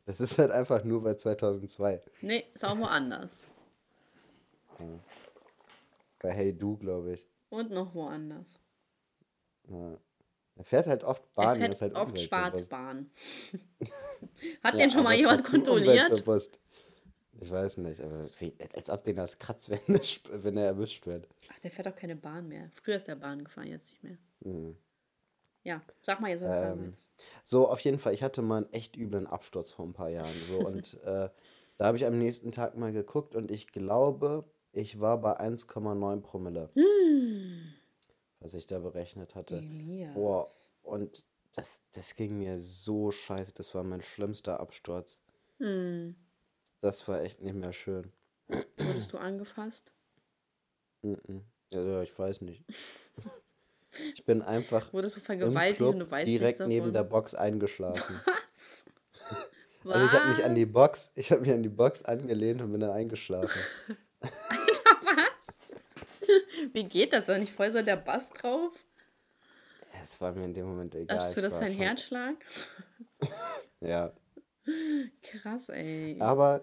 [0.05, 2.01] Das ist halt einfach nur bei 2002.
[2.19, 3.47] Nee, ist auch woanders.
[6.19, 7.29] Bei Hey Du, glaube ich.
[7.49, 8.59] Und noch woanders.
[9.71, 9.97] Ja.
[10.55, 12.19] Er fährt halt oft Bahn, er fährt ist halt oft.
[12.19, 13.09] Schwarzbahn.
[14.63, 16.11] Hat Ja, den schon mal jemand kontrolliert?
[17.39, 19.99] Ich weiß nicht, aber wie, als ob den das kratzt, wenn,
[20.43, 21.27] wenn er erwischt wird.
[21.51, 22.69] Ach, der fährt doch keine Bahn mehr.
[22.71, 24.17] Früher ist der Bahn gefahren, jetzt nicht mehr.
[24.41, 24.77] Mhm.
[25.63, 26.93] Ja, sag mal jetzt, was du sagen Ähm.
[27.43, 30.33] So, auf jeden Fall, ich hatte mal einen echt üblen Absturz vor ein paar Jahren.
[30.47, 31.29] So, und äh,
[31.77, 36.21] da habe ich am nächsten Tag mal geguckt und ich glaube, ich war bei 1,9
[36.21, 37.10] Promille, Hm.
[38.41, 39.57] Was ich da berechnet hatte.
[39.57, 40.13] Elias.
[40.13, 40.49] Boah,
[40.83, 41.23] und
[41.53, 43.53] das, das ging mir so scheiße.
[43.53, 45.19] Das war mein schlimmster Absturz.
[45.59, 46.15] Hm.
[46.81, 48.11] Das war echt nicht mehr schön.
[48.47, 49.91] Wurdest du angefasst?
[51.73, 52.65] Also, ich weiß nicht.
[54.13, 56.93] Ich bin einfach Wurdest du im vergewaltigt und Club du weißt direkt nichts neben davon?
[56.93, 58.21] der Box eingeschlafen.
[59.83, 59.95] Was?
[59.95, 62.71] Also ich habe mich an die Box, ich habe mich an die Box angelehnt und
[62.71, 63.61] bin dann eingeschlafen.
[66.73, 67.25] Wie geht das?
[67.25, 68.71] Da nicht voll so der Bass drauf?
[70.03, 71.17] Es war mir in dem Moment egal.
[71.17, 72.35] Dachtest du, das ist dein schon- Herzschlag?
[73.81, 74.13] Ja.
[75.23, 76.15] Krass, ey.
[76.19, 76.61] Aber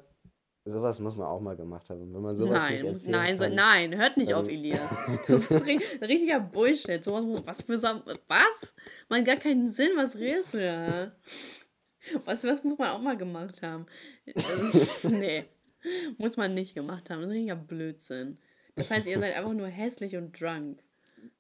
[0.64, 2.14] sowas muss man auch mal gemacht haben.
[2.14, 5.09] Wenn man sowas nicht nein, erzählen nein, so, kann, nein, hört nicht auf, Elias.
[5.27, 7.05] Das ist ri- richtiger Bullshit.
[7.07, 7.88] Wo- was für so,
[8.29, 8.75] was?
[9.09, 11.12] Man gar keinen Sinn, was redest du da?
[12.25, 13.87] Was, was muss man auch mal gemacht haben?
[14.35, 15.44] Also, nee,
[16.18, 17.21] muss man nicht gemacht haben.
[17.23, 18.38] Das ist richtiger Blödsinn.
[18.79, 20.83] Das heißt, ihr seid einfach nur hässlich und drunk.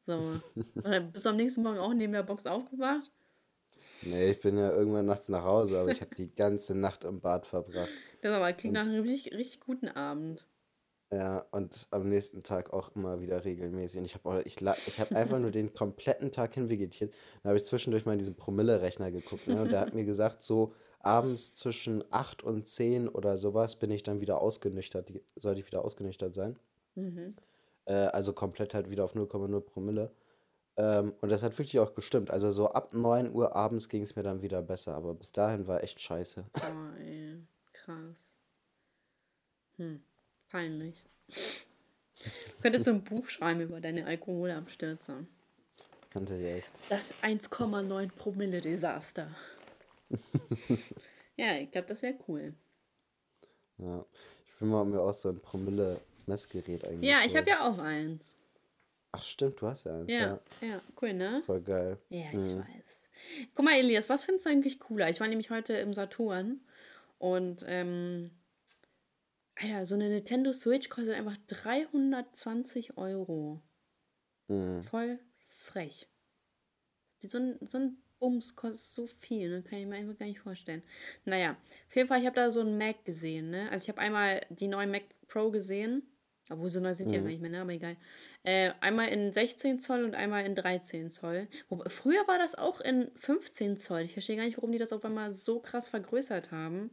[0.06, 0.40] So.
[0.84, 3.10] Oder bist du am nächsten Morgen auch neben der Box aufgewacht?
[4.02, 7.20] Nee, ich bin ja irgendwann nachts nach Hause, aber ich habe die ganze Nacht im
[7.20, 7.90] Bad verbracht.
[8.22, 10.44] Das aber klingt nach einem richtig, richtig guten Abend.
[11.10, 14.00] Ja, und am nächsten Tag auch immer wieder regelmäßig.
[14.00, 17.14] Und ich habe ich, ich hab einfach nur den kompletten Tag hinvegetiert.
[17.42, 19.48] Dann habe ich zwischendurch mal in diesen Promille-Rechner geguckt.
[19.48, 19.62] Ne?
[19.62, 24.02] Und der hat mir gesagt, so abends zwischen 8 und 10 oder sowas bin ich
[24.02, 25.10] dann wieder ausgenüchtert.
[25.36, 26.58] Sollte ich wieder ausgenüchtert sein.
[26.94, 27.36] Mhm.
[27.84, 30.10] Äh, also komplett halt wieder auf 0,0 Promille.
[30.76, 32.30] Ähm, und das hat wirklich auch gestimmt.
[32.30, 35.66] Also so ab 9 Uhr abends ging es mir dann wieder besser, aber bis dahin
[35.66, 36.44] war echt scheiße.
[36.54, 37.36] Oh, ey.
[37.72, 38.36] Krass.
[39.76, 40.02] Hm.
[40.48, 41.04] Peinlich.
[42.62, 45.26] Könntest du ein Buch schreiben über deine Alkoholabstürze?
[46.10, 46.72] Kannte ich echt.
[46.88, 49.28] Das 1,9 Promille Desaster.
[51.36, 52.54] ja, ich glaube, das wäre cool.
[53.78, 54.04] Ja.
[54.46, 55.40] Ich will mal mir auch so ein
[56.28, 57.10] Promille-Messgerät eigentlich.
[57.10, 58.34] Ja, ich habe ja auch eins.
[59.12, 60.12] Ach stimmt, du hast ja eins.
[60.12, 61.42] Ja, ja, cool, ne?
[61.44, 61.98] Voll geil.
[62.10, 62.58] Ja, ich Mhm.
[62.60, 63.08] weiß.
[63.54, 65.08] Guck mal, Elias, was findest du eigentlich cooler?
[65.10, 66.60] Ich war nämlich heute im Saturn
[67.18, 68.30] und, ähm,
[69.56, 73.60] Alter, so eine Nintendo Switch kostet einfach 320 Euro.
[74.46, 74.82] Mhm.
[74.84, 76.08] Voll frech.
[77.26, 79.62] So ein, so ein Bums kostet so viel, ne?
[79.64, 80.82] Kann ich mir einfach gar nicht vorstellen.
[81.24, 81.56] Naja,
[81.88, 83.68] auf jeden Fall, ich habe da so einen Mac gesehen, ne?
[83.70, 86.02] Also ich habe einmal die neue Mac Pro gesehen.
[86.50, 87.24] Obwohl, so neu sind die ja Mhm.
[87.24, 87.60] gar nicht mehr, ne?
[87.60, 87.96] Aber egal.
[88.42, 91.48] Äh, einmal in 16 Zoll und einmal in 13 Zoll.
[91.68, 94.00] Wobei, früher war das auch in 15 Zoll.
[94.02, 96.90] Ich verstehe gar nicht, warum die das auf einmal so krass vergrößert haben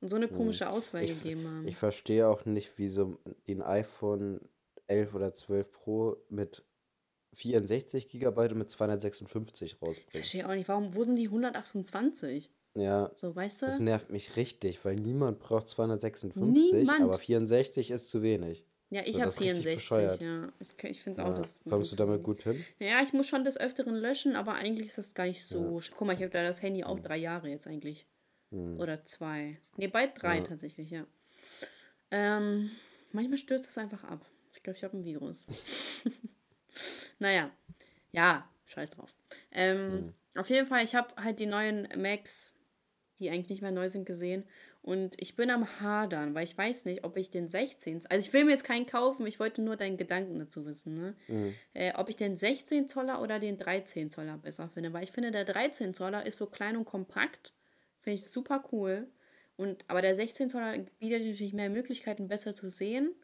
[0.00, 1.08] und so eine komische Auswahl Mhm.
[1.08, 1.68] Ich, gegeben haben.
[1.68, 4.40] ich verstehe auch nicht, wieso ein iPhone
[4.86, 6.64] 11 oder 12 Pro mit
[7.34, 10.12] 64 GB und mit 256 Ich rausbringt.
[10.12, 12.50] verstehe auch nicht, warum, wo sind die 128?
[12.76, 13.66] Ja, So, weißt du?
[13.66, 17.02] das nervt mich richtig, weil niemand braucht 256, Niemand.
[17.02, 18.66] aber 64 ist zu wenig.
[18.94, 20.20] Ja, ich So, habe das ist richtig 64, bescheuert.
[20.20, 20.52] ja.
[20.60, 21.38] Ich, ich finde auch, Ja.
[21.40, 22.64] das Kommst du damit gut hin?
[22.78, 25.78] Ja, ich muss schon des Öfteren löschen, aber eigentlich ist das gar nicht so.
[25.78, 28.06] sch- Guck mal, ich habe da das Handy auch drei Jahre jetzt eigentlich.
[28.52, 28.78] Hm.
[28.78, 29.58] Oder zwei.
[29.76, 30.44] Ne, bald drei Ja.
[30.44, 31.06] tatsächlich, ja.
[32.12, 32.70] Ähm,
[33.10, 34.24] manchmal stürzt es einfach ab.
[34.52, 35.44] Ich glaube, ich habe ein Virus.
[37.18, 37.50] naja,
[38.12, 39.12] ja, scheiß drauf.
[39.50, 40.14] Ähm, Hm.
[40.36, 42.54] Auf jeden Fall, ich habe halt die neuen Macs,
[43.20, 44.44] die eigentlich nicht mehr neu sind, gesehen.
[44.84, 48.02] Und ich bin am Hadern, weil ich weiß nicht, ob ich den 16.
[48.10, 51.14] Also ich will mir jetzt keinen kaufen, ich wollte nur deinen Gedanken dazu wissen, ne?
[51.26, 51.54] Mhm.
[51.72, 54.92] Äh, ob ich den 16 Zoller oder den 13 Zoller besser finde.
[54.92, 57.54] Weil ich finde, der 13 Zoller ist so klein und kompakt.
[58.00, 59.08] Finde ich super cool.
[59.56, 63.14] Und, aber der 16 Zoller bietet natürlich mehr Möglichkeiten, besser zu sehen.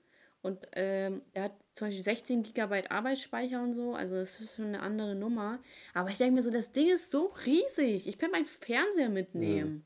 [0.40, 3.92] Und ähm, der hat zum Beispiel 16 GB Arbeitsspeicher und so.
[3.92, 5.59] Also das ist schon eine andere Nummer.
[5.92, 8.09] Aber ich denke mir so, das Ding ist so riesig.
[8.09, 9.85] Ich könnte meinen Fernseher mitnehmen.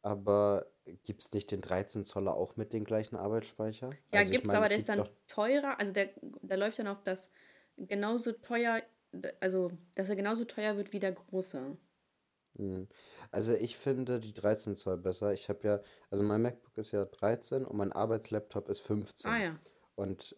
[0.00, 0.64] Aber
[1.04, 3.90] gibt es nicht den 13 Zoller auch mit den gleichen Arbeitsspeicher?
[4.12, 5.78] Ja, Also gibt's, meine, aber es der ist gibt dann teurer.
[5.78, 7.30] Also der, der läuft dann auf das
[7.76, 8.82] genauso teuer,
[9.40, 11.76] also dass er genauso teuer wird wie der große.
[12.54, 12.88] Mhm.
[13.30, 15.32] Also ich finde die 13 Zoll besser.
[15.32, 19.30] Ich habe ja, also mein MacBook ist ja 13 und mein Arbeitslaptop ist 15.
[19.30, 19.58] Ah ja.
[19.94, 20.36] Und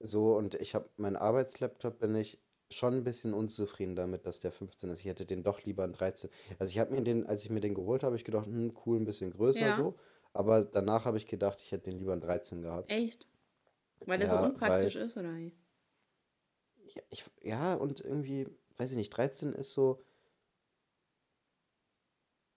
[0.00, 2.40] so, und ich habe, mein Arbeitslaptop bin ich
[2.70, 5.00] schon ein bisschen unzufrieden damit, dass der 15 ist.
[5.00, 6.30] Ich hätte den doch lieber einen 13.
[6.58, 8.76] Also ich habe mir den, als ich mir den geholt habe, habe ich gedacht, hm,
[8.84, 9.76] cool, ein bisschen größer Ja.
[9.76, 9.94] so.
[10.34, 12.90] Aber danach habe ich gedacht, ich hätte den lieber einen 13 gehabt.
[12.90, 13.26] Echt?
[14.06, 15.36] Weil der Ja, so unpraktisch weil- ist, oder?
[15.38, 20.02] Ja, ich, ja, und irgendwie, weiß ich nicht, 13 ist so,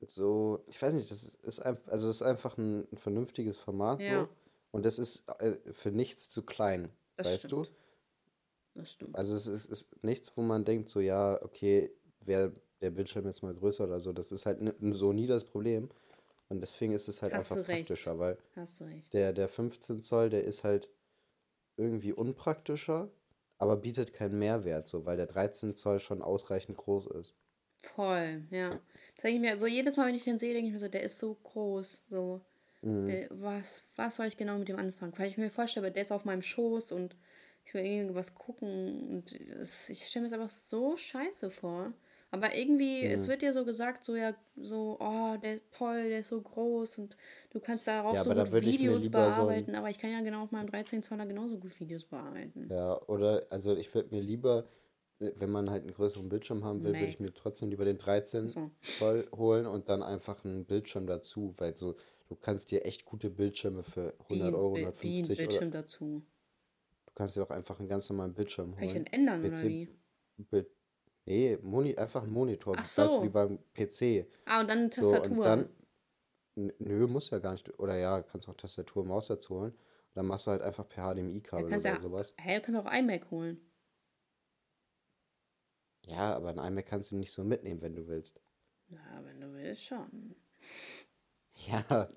[0.08, 4.02] so, ich weiß nicht, das ist, einfach, also es ist einfach ein, ein vernünftiges Format
[4.02, 4.24] Ja.
[4.24, 4.30] so.
[4.71, 7.65] Und das ist äh, für nichts zu klein, Das weißt du?
[8.75, 9.15] Das stimmt.
[9.15, 13.43] Also es ist, ist nichts, wo man denkt, so ja, okay, wäre der Bildschirm jetzt
[13.43, 14.13] mal größer oder so.
[14.13, 14.60] Das ist halt
[14.91, 15.89] so nie das Problem.
[16.49, 18.38] Und deswegen ist es halt Hast einfach praktischer, weil
[19.13, 20.89] der, der 15 Zoll, der ist halt
[21.77, 23.10] irgendwie unpraktischer,
[23.57, 27.34] aber bietet keinen Mehrwert, so, weil der 13 Zoll schon ausreichend groß ist.
[27.79, 28.69] Voll, ja.
[29.15, 30.88] Das denke ich mir, so jedes Mal, wenn ich den sehe, denke ich mir so,
[30.88, 32.03] der ist so groß.
[32.10, 32.41] So,
[32.81, 33.07] Mhm.
[33.07, 35.13] der, was, was soll ich genau mit dem anfangen?
[35.17, 37.15] Weil ich mir vorstelle, der ist auf meinem Schoß und
[37.71, 41.93] ich will irgendwas gucken und es, ich stelle mir das einfach so scheiße vor.
[42.34, 43.29] Aber irgendwie, es Mhm.
[43.29, 46.97] wird dir so gesagt, so ja, so, oh, der ist toll, der ist so groß
[46.97, 47.17] und
[47.51, 50.43] du kannst darauf Ja, so gut Videos lieber so bearbeiten, aber ich kann ja genau
[50.43, 52.69] auf meinem 13 Zoller genauso gut Videos bearbeiten.
[52.69, 54.65] Ja, oder, also ich würde mir lieber,
[55.19, 58.47] wenn man halt einen größeren Bildschirm haben will, würde ich mir trotzdem lieber den 13
[58.49, 58.71] So.
[58.89, 61.95] Zoll holen und dann einfach einen Bildschirm dazu, weil so,
[62.29, 65.39] du kannst dir echt gute Bildschirme für 100 Wie, Euro, ein Bi- wie ein 150
[65.43, 66.23] oder Bildschirm dazu.
[67.21, 69.03] Du kannst dir auch einfach einen ganz normalen Bildschirm Kann ich holen.
[69.05, 69.88] den ändern oder PC wie?
[70.38, 70.67] Bild,
[71.25, 73.23] nee, Moni, einfach ein Monitor, Ach weißt du, so.
[73.23, 74.25] wie beim PC.
[74.45, 75.45] Ah, und dann eine So, und Tastatur.
[75.45, 75.69] dann,
[76.55, 79.71] nö, muss ja gar nicht, oder ja, kannst auch Tastatur, Maus dazu holen.
[79.73, 82.34] Und dann machst du halt einfach per Ja, HDMI-Kabel kannst oder ja, sowas.
[82.38, 83.62] hä, du kannst auch iMac holen.
[86.05, 88.39] Ja, aber ein iMac kannst du nicht so mitnehmen, wenn du willst.
[88.89, 90.36] Na, wenn du willst, schon.
[91.67, 92.10] Ja,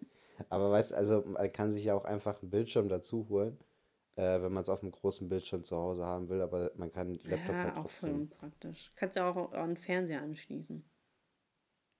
[0.48, 3.58] aber weißt du, also man kann sich ja auch einfach einen Bildschirm dazu holen,
[4.16, 7.18] äh, wenn man es auf einem großen Bildschirm zu Hause haben will, aber man kann
[7.24, 8.14] Laptop halt Ja, auch voll trotzdem.
[8.22, 8.92] unpraktisch.
[8.96, 10.84] Kannst ja auch an den Fernseher anschließen.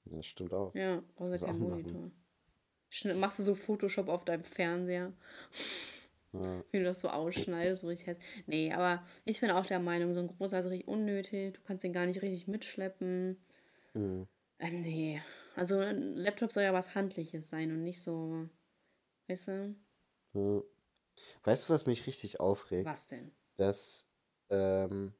[0.06, 0.74] Ja, das stimmt auch.
[0.74, 1.58] Ja, ja auch machen.
[1.58, 2.10] Monitor.
[3.16, 5.12] Machst du so Photoshop auf deinem Fernseher?
[6.32, 6.62] Ja.
[6.72, 8.44] Wie du das so ausschneidest, so richtig hässlich.
[8.46, 11.54] Nee, aber ich bin auch der Meinung, so ein großer ist richtig unnötig.
[11.54, 13.36] Du kannst den gar nicht richtig mitschleppen.
[13.94, 14.26] Mhm.
[14.58, 15.22] Äh, nee.
[15.56, 18.48] Also ein Laptop soll ja was Handliches sein und nicht so.
[19.28, 19.74] Weißt du?
[20.34, 20.62] Ja.
[21.44, 22.86] Weißt du, was mich richtig aufregt?
[22.86, 23.34] Was denn?
[23.56, 24.08] Dass
[24.50, 25.14] ähm,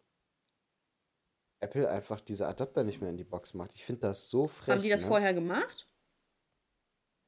[1.60, 3.74] Apple einfach diese Adapter nicht mehr in die Box macht.
[3.74, 4.74] Ich finde das so frech.
[4.74, 5.08] Haben die das ne?
[5.08, 5.86] vorher gemacht?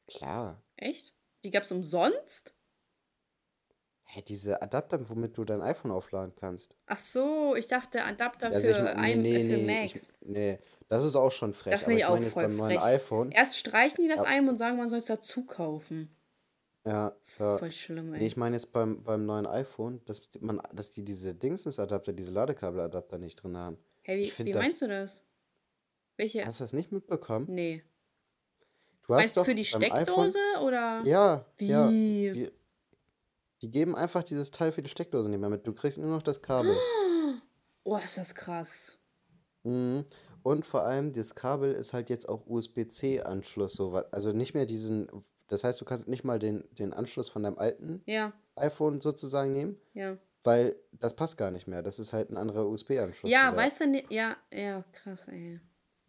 [0.06, 0.62] Klar.
[0.76, 1.14] Echt?
[1.44, 2.54] Die gab's umsonst?
[4.08, 6.76] Hä, diese Adapter, womit du dein iPhone aufladen kannst.
[6.86, 10.12] Ach so, ich dachte Adapter Also für, ich mein, ein, nee, für nee, ich, Macs.
[10.20, 11.72] nee, das ist auch schon frech.
[11.72, 13.32] Das aber finde ich ich auch meine jetzt beim neuen iPhone.
[13.32, 14.26] Erst streichen die das Ja.
[14.26, 16.15] ein und sagen, man soll es dazu kaufen.
[16.86, 17.58] Ja, ja.
[17.58, 18.20] Voll schlimm, ey.
[18.20, 22.30] Nee, ich meine jetzt beim, beim neuen iPhone, dass man, dass die diese Dingsensadapter, diese
[22.32, 23.76] Ladekabeladapter nicht drin haben.
[24.02, 25.22] hey, wie, wie das- meinst du das?
[26.16, 26.46] Welche?
[26.46, 27.46] Hast du das nicht mitbekommen?
[27.48, 27.82] Nee.
[29.06, 31.02] Du hast Meinst du für die beim iPhone, Steckdose oder?
[31.04, 31.90] Ja, ja.
[31.90, 32.30] Wie?
[32.32, 32.50] Die,
[33.62, 35.66] die geben einfach dieses Teil für die Steckdose nicht mehr mit.
[35.66, 36.76] Du kriegst nur noch das Kabel.
[37.88, 38.98] Oh, ist das krass.
[39.62, 40.06] Mhm.
[40.42, 43.74] Und vor allem, das Kabel ist halt jetzt auch USB-C-Anschluss.
[43.74, 45.08] So, also nicht mehr diesen.
[45.48, 49.52] Das heißt, du kannst nicht mal den, den Anschluss von deinem alten Ja, iPhone sozusagen
[49.52, 50.16] nehmen, ja.
[50.42, 51.82] weil das passt gar nicht mehr.
[51.82, 53.30] Das ist halt ein anderer USB-Anschluss.
[53.30, 54.10] Ja, der- weißt du nicht?
[54.10, 55.60] Ja, ja, krass, ey.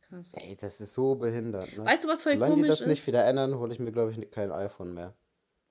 [0.02, 0.32] Krass.
[0.34, 1.76] Ey, das ist so behindert.
[1.78, 1.86] Ne?
[1.86, 2.88] Weißt du, was voll Solange die komisch das ist?
[2.88, 5.14] nicht wieder ändern, hole ich mir, glaube ich, kein iPhone mehr.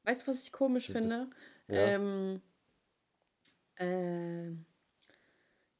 [0.04, 1.30] Weißt du, was ich komisch Das- finde?
[1.68, 1.86] ja.
[1.88, 2.42] Ähm,
[3.78, 4.64] ähm,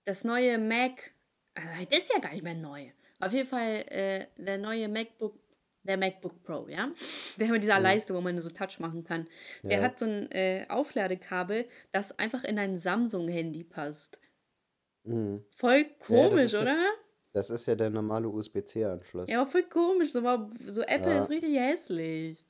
[0.05, 1.12] das neue Mac,
[1.55, 2.90] äh, das ist ja gar nicht mehr neu.
[3.20, 5.38] Auf jeden Fall äh, der neue MacBook,
[5.87, 6.90] der MacBook Pro, ja?
[7.38, 9.27] Der mit dieser Leiste, wo man so Touch machen kann.
[9.62, 9.83] Der Ja.
[9.85, 14.18] hat so ein äh, Aufladekabel, das einfach in ein Samsung-Handy passt.
[15.05, 15.44] Mhm.
[15.55, 16.79] Voll Ja, das komisch, ist der- oder?
[17.33, 19.29] Das ist ja der normale USB-C-Anschluss.
[19.31, 20.12] Ja, aber voll komisch.
[20.12, 21.22] So, aber so Apple Ja.
[21.22, 22.44] ist richtig hässlich.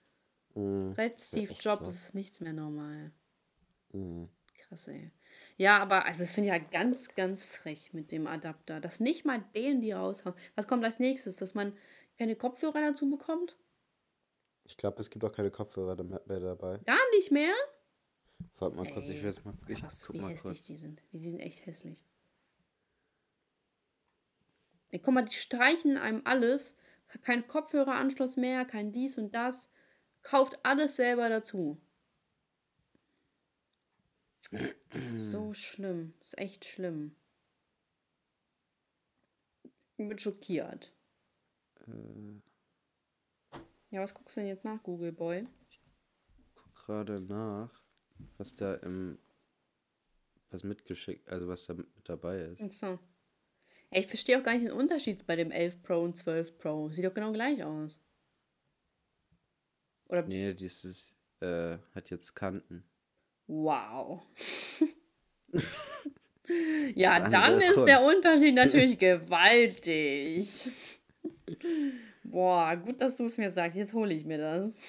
[0.54, 0.92] Mhm.
[0.94, 1.86] Seit Steve Jobs so.
[1.86, 3.10] ist nichts mehr normal.
[3.92, 4.28] Mhm.
[4.68, 5.10] Krass, ey.
[5.58, 8.78] Ja, aber also das finde ich ja ganz, ganz frech mit dem Adapter.
[8.80, 10.36] Dass nicht mal den die raushauen.
[10.54, 11.36] Was kommt als nächstes?
[11.36, 11.72] Dass man
[12.16, 13.56] keine Kopfhörer dazu bekommt?
[14.64, 16.78] Ich glaube, es gibt auch keine Kopfhörer mehr dabei.
[16.78, 17.54] Gar nicht mehr?
[18.58, 19.54] Warte mal kurz, ich Ey, will jetzt mal.
[19.68, 20.66] Ich Krass, guck wie mal hässlich kurz.
[20.66, 21.02] die sind.
[21.12, 22.04] Die sind echt hässlich.
[24.90, 26.74] Ey, guck mal, die streichen einem alles.
[27.22, 29.70] Kein Kopfhöreranschluss mehr, kein dies und das.
[30.22, 31.80] Kauft alles selber dazu.
[35.18, 36.14] so schlimm.
[36.20, 37.14] Ist echt schlimm.
[39.98, 40.92] Ich bin schockiert.
[43.90, 45.46] Ja, was guckst du denn jetzt nach, Google Boy?
[46.54, 47.70] guck gerade nach,
[48.38, 49.18] was da im.
[50.50, 52.62] Was mitgeschickt, also was da mit dabei ist.
[52.62, 52.98] Ach so.
[53.90, 56.90] Ey, ich verstehe auch gar nicht den Unterschied bei dem 11 Pro und 12 Pro.
[56.90, 58.00] Sieht doch genau gleich aus.
[60.08, 62.84] Oder Nee, dieses äh, hat jetzt Kanten.
[63.48, 64.22] wow.
[66.94, 68.16] ja, dann ist ist der rund.
[68.16, 70.70] Unterschied natürlich gewaltig.
[72.24, 73.76] Boah, gut, dass du es mir sagst.
[73.76, 74.80] Jetzt hole ich mir das.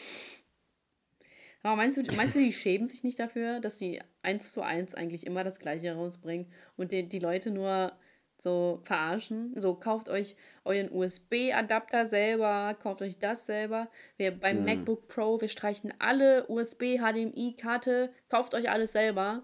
[1.63, 4.95] Aber meinst du, meinst du, die schämen sich nicht dafür, dass sie eins zu eins
[4.95, 6.47] eigentlich immer das Gleiche rausbringen
[6.77, 7.91] und die, die Leute nur
[8.37, 9.53] so verarschen?
[9.55, 13.89] So, kauft euch euren USB-Adapter selber, kauft euch das selber.
[14.17, 19.43] Wir beim MacBook Pro, wir streichen alle USB, HDMI-Karte, kauft euch alles selber.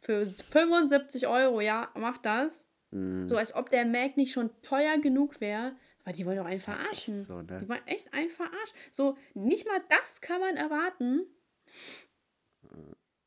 [0.00, 2.64] Für 75 Euro, ja, macht das.
[2.90, 3.26] Mhm.
[3.28, 5.74] So, als ob der Mac nicht schon teuer genug wäre.
[6.06, 7.20] Aber die wollen doch einen halt verarschen.
[7.20, 7.58] so, ne?
[7.60, 8.78] Die wollen echt einen verarschen.
[8.92, 11.26] So, nicht mal das kann man erwarten.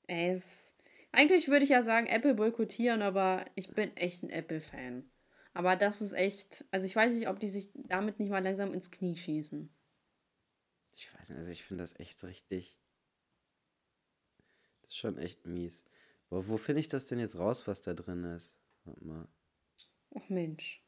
[0.07, 0.77] Es,
[1.11, 5.11] eigentlich würde ich ja sagen, Apple boykottieren, aber ich bin echt ein Apple-Fan.
[5.53, 8.73] Aber das ist echt, also ich weiß nicht, ob die sich damit nicht mal langsam
[8.73, 9.69] ins Knie schießen.
[10.93, 12.79] Ich weiß nicht, also ich finde das echt richtig.
[14.83, 15.83] Das ist schon echt mies.
[16.29, 18.57] Aber wo finde ich das denn jetzt raus, was da drin ist?
[18.85, 19.27] Warte mal.
[20.15, 20.81] Ach Mensch.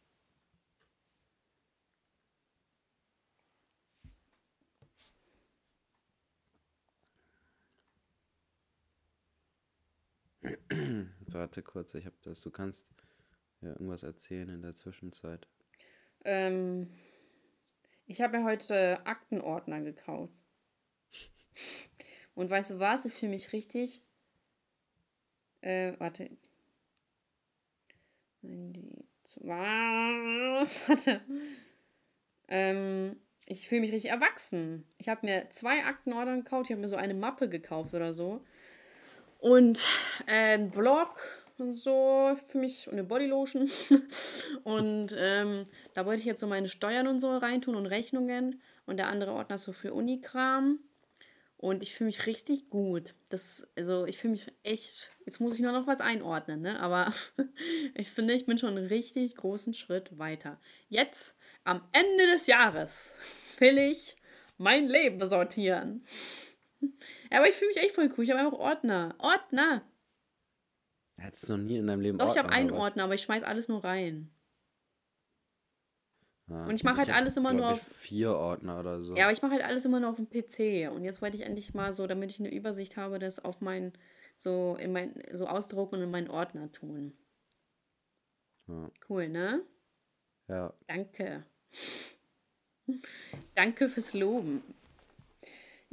[11.27, 12.41] Warte kurz, ich habe das.
[12.41, 12.93] Du kannst
[13.61, 15.47] ja irgendwas erzählen in der Zwischenzeit.
[16.25, 16.89] Ähm,
[18.05, 20.33] ich habe mir heute Aktenordner gekauft.
[22.35, 23.05] Und weißt du was?
[23.05, 24.01] Ich fühle mich richtig.
[25.61, 26.29] Äh, warte.
[28.41, 29.05] Die.
[29.43, 31.21] Warte.
[32.47, 34.85] Ähm, ich fühle mich richtig erwachsen.
[34.97, 36.65] Ich habe mir zwei Aktenordner gekauft.
[36.65, 38.43] Ich habe mir so eine Mappe gekauft oder so.
[39.41, 39.89] Und
[40.27, 41.19] äh, ein Blog
[41.57, 43.69] und so für mich und eine Bodylotion.
[44.63, 45.65] und ähm,
[45.95, 48.61] da wollte ich jetzt so meine Steuern und so reintun und Rechnungen.
[48.85, 50.79] Und der andere Ordner ist so für Unikram.
[51.57, 53.15] Und ich fühle mich richtig gut.
[53.29, 55.09] Das, also ich fühle mich echt.
[55.25, 56.79] Jetzt muss ich nur noch was einordnen, ne?
[56.79, 57.11] Aber
[57.95, 60.59] ich finde, ich bin schon einen richtig großen Schritt weiter.
[60.87, 63.13] Jetzt, am Ende des Jahres,
[63.57, 64.17] will ich
[64.59, 66.03] mein Leben sortieren.
[67.29, 68.23] Aber ich fühle mich echt voll cool.
[68.23, 69.15] Ich habe einfach Ordner.
[69.19, 69.83] Ordner!
[71.17, 73.43] Hättest du noch nie in deinem Leben Doch, ich habe einen Ordner, aber ich schmeiß
[73.43, 74.31] alles nur rein.
[76.47, 77.81] Ja, Und ich mache halt hab, alles immer nur ich, auf.
[77.81, 79.15] vier Ordner oder so.
[79.15, 80.91] Ja, aber ich mache halt alles immer nur auf dem PC.
[80.91, 83.93] Und jetzt wollte ich endlich mal so, damit ich eine Übersicht habe, das auf mein,
[84.37, 87.13] so in mein, so ausdrucken und in meinen Ordner tun.
[88.67, 88.91] Ja.
[89.07, 89.61] Cool, ne?
[90.47, 90.73] ja.
[90.87, 91.45] Danke.
[93.55, 94.63] Danke fürs Loben.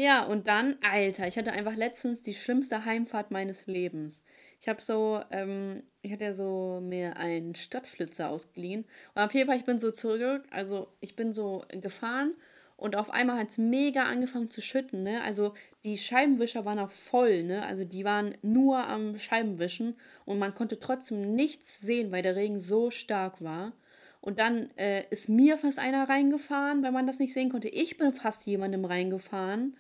[0.01, 4.23] Ja, und dann, Alter, ich hatte einfach letztens die schlimmste Heimfahrt meines Lebens.
[4.61, 8.85] Ich habe so, ähm, ich hatte ja so mir einen Stadtflitzer ausgeliehen.
[9.15, 12.35] Und auf jeden Fall, ich bin so zurück, also ich bin so gefahren
[12.77, 15.21] und auf einmal hat es mega angefangen zu schütten, ne?
[15.23, 15.53] Also
[15.85, 17.67] die Scheibenwischer waren auch voll, ne?
[17.67, 22.61] Also die waren nur am Scheibenwischen und man konnte trotzdem nichts sehen, weil der Regen
[22.61, 23.73] so stark war.
[24.21, 27.69] Und dann äh, ist mir fast einer reingefahren, weil man das nicht sehen konnte.
[27.69, 29.77] Ich bin fast jemandem reingefahren.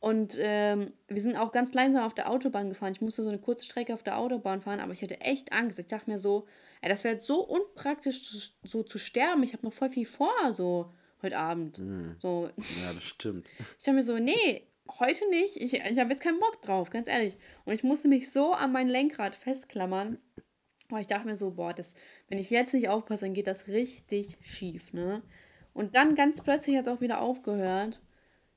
[0.00, 2.92] Und ähm, wir sind auch ganz langsam auf der Autobahn gefahren.
[2.92, 5.78] Ich musste so eine kurze Strecke auf der Autobahn fahren, aber ich hatte echt Angst.
[5.78, 6.46] Ich dachte mir so,
[6.82, 9.42] ey, das wäre jetzt so unpraktisch, so zu sterben.
[9.42, 10.92] Ich habe noch voll viel vor, so
[11.22, 11.80] heute Abend.
[12.20, 13.46] So, ja, das stimmt.
[13.58, 14.68] ich dachte mir so, nee,
[15.00, 15.56] heute nicht.
[15.56, 17.36] Ich, ich habe jetzt keinen Bock drauf, ganz ehrlich.
[17.64, 20.18] Und ich musste mich so an mein Lenkrad festklammern.
[20.90, 21.94] Aber ich dachte mir so, boah, das,
[22.28, 25.22] wenn ich jetzt nicht aufpasse, dann geht das richtig schief, ne?
[25.74, 28.00] Und dann ganz plötzlich hat es auch wieder aufgehört.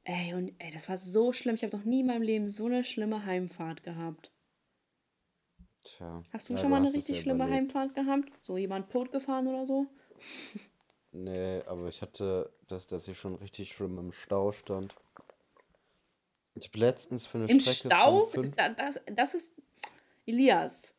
[0.03, 1.55] Ey, und ey, das war so schlimm.
[1.55, 4.31] Ich habe noch nie in meinem Leben so eine schlimme Heimfahrt gehabt.
[5.83, 6.23] Tja.
[6.31, 7.75] Hast du ja, schon mal eine richtig ja schlimme überlebt.
[7.75, 8.31] Heimfahrt gehabt?
[8.43, 9.87] So jemand totgefahren oder so?
[11.11, 14.95] Nee, aber ich hatte das, dass ich schon richtig schlimm im Stau stand.
[16.55, 18.25] Ich habe letztens für eine Im Strecke Stau?
[18.25, 18.55] von fünf...
[18.55, 19.51] Da- Das, das ist
[20.25, 20.93] Elias.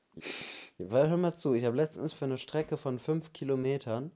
[0.79, 4.11] Weil, hör mal zu, ich habe letztens für eine Strecke von fünf Kilometern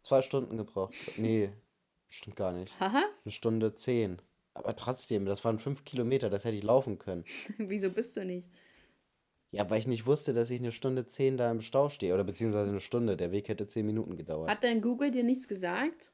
[0.00, 0.94] zwei Stunden gebraucht.
[1.16, 1.52] Nee,
[2.08, 2.78] stimmt gar nicht.
[2.80, 3.04] Haha.
[3.24, 4.20] Eine Stunde zehn.
[4.54, 7.24] Aber trotzdem, das waren fünf Kilometer, das hätte ich laufen können.
[7.58, 8.48] Wieso bist du nicht?
[9.50, 12.14] Ja, weil ich nicht wusste, dass ich eine Stunde zehn da im Stau stehe.
[12.14, 13.16] Oder beziehungsweise eine Stunde.
[13.16, 14.50] Der Weg hätte zehn Minuten gedauert.
[14.50, 16.12] Hat dein Google dir nichts gesagt?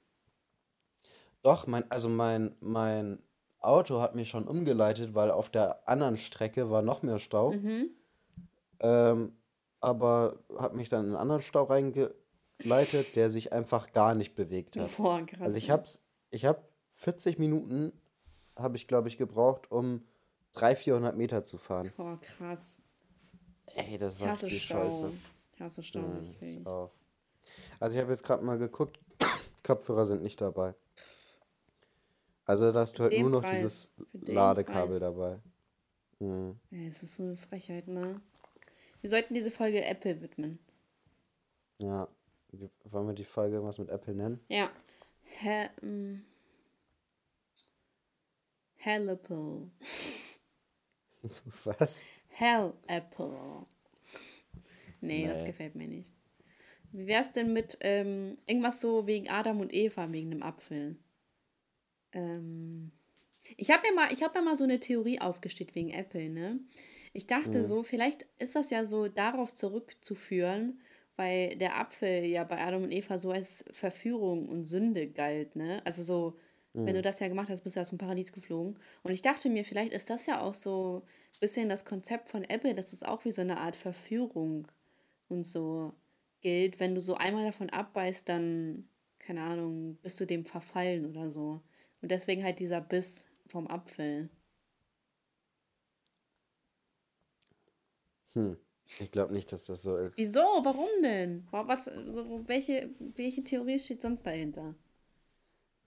[1.42, 3.18] Doch, mein, also mein, mein
[3.58, 7.52] Auto hat mich schon umgeleitet, weil auf der anderen Strecke war noch mehr Stau.
[7.52, 7.90] Mhm.
[8.80, 9.36] Ähm,
[9.80, 11.64] aber hat mich dann in einen anderen Stau
[12.64, 14.96] reingeleitet, der sich einfach gar nicht bewegt hat.
[14.96, 15.40] Boah, krass.
[15.40, 16.00] Also ich hab's,
[16.30, 17.92] ich hab 40 Minuten,
[18.56, 20.04] habe ich glaube ich gebraucht, um
[20.54, 21.92] 300, 400 Meter zu fahren.
[21.96, 22.78] Boah, krass.
[23.74, 24.48] Ey, das war Stau.
[24.48, 25.12] scheiße.
[25.54, 26.00] Ich hasse Stau.
[26.00, 26.92] Ja, ich auch.
[27.80, 28.98] Also ich habe jetzt gerade mal geguckt,
[29.62, 30.74] Kopfhörer sind nicht dabei.
[32.44, 35.00] Also da hast du halt nur noch Preis, dieses Ladekabel Preis.
[35.00, 35.40] dabei.
[36.18, 36.58] Mhm.
[36.70, 38.20] Ja, es ist so eine Frechheit, ne?
[39.00, 40.58] Wir sollten diese Folge Apple widmen.
[41.78, 42.08] Ja.
[42.52, 44.40] Wie, wollen wir die Folge irgendwas mit Apple nennen?
[44.48, 44.70] Ja.
[45.24, 46.24] He ähm,
[48.76, 49.70] Hell Apple.
[51.64, 52.06] Was?
[52.28, 53.66] Hell Apple.
[55.00, 55.46] Nee, das Nee.
[55.46, 56.12] gefällt mir nicht.
[56.92, 60.96] Wie wär's denn mit ähm, irgendwas so wegen Adam und Eva, wegen dem Apfel?
[62.12, 62.92] Ähm,
[63.56, 66.60] ich habe mir, mal- ich hab mir mal so eine Theorie aufgestellt wegen Apple, ne?
[67.14, 70.80] Ich dachte so, vielleicht ist das ja so darauf zurückzuführen,
[71.16, 75.82] weil der Apfel ja bei Adam und Eva so als Verführung und Sünde galt, ne?
[75.84, 76.38] Also so,
[76.84, 78.78] wenn du das ja gemacht hast, bist du aus dem Paradies geflogen.
[79.02, 82.44] Und ich dachte mir, vielleicht ist das ja auch so ein bisschen das Konzept von
[82.44, 84.66] Apple, dass es auch wie so eine Art Verführung
[85.28, 85.92] und so
[86.40, 86.80] gilt.
[86.80, 88.88] Wenn du so einmal davon abbeißt, dann,
[89.18, 91.60] keine Ahnung, bist du dem verfallen oder so.
[92.00, 94.30] Und deswegen halt dieser Biss vom Apfel.
[98.34, 98.56] Hm.
[98.98, 100.16] Ich glaube nicht, dass das so ist.
[100.16, 100.40] Wieso?
[100.40, 101.46] Warum denn?
[101.50, 104.74] Wa- Was, so, welche, welche Theorie steht sonst dahinter?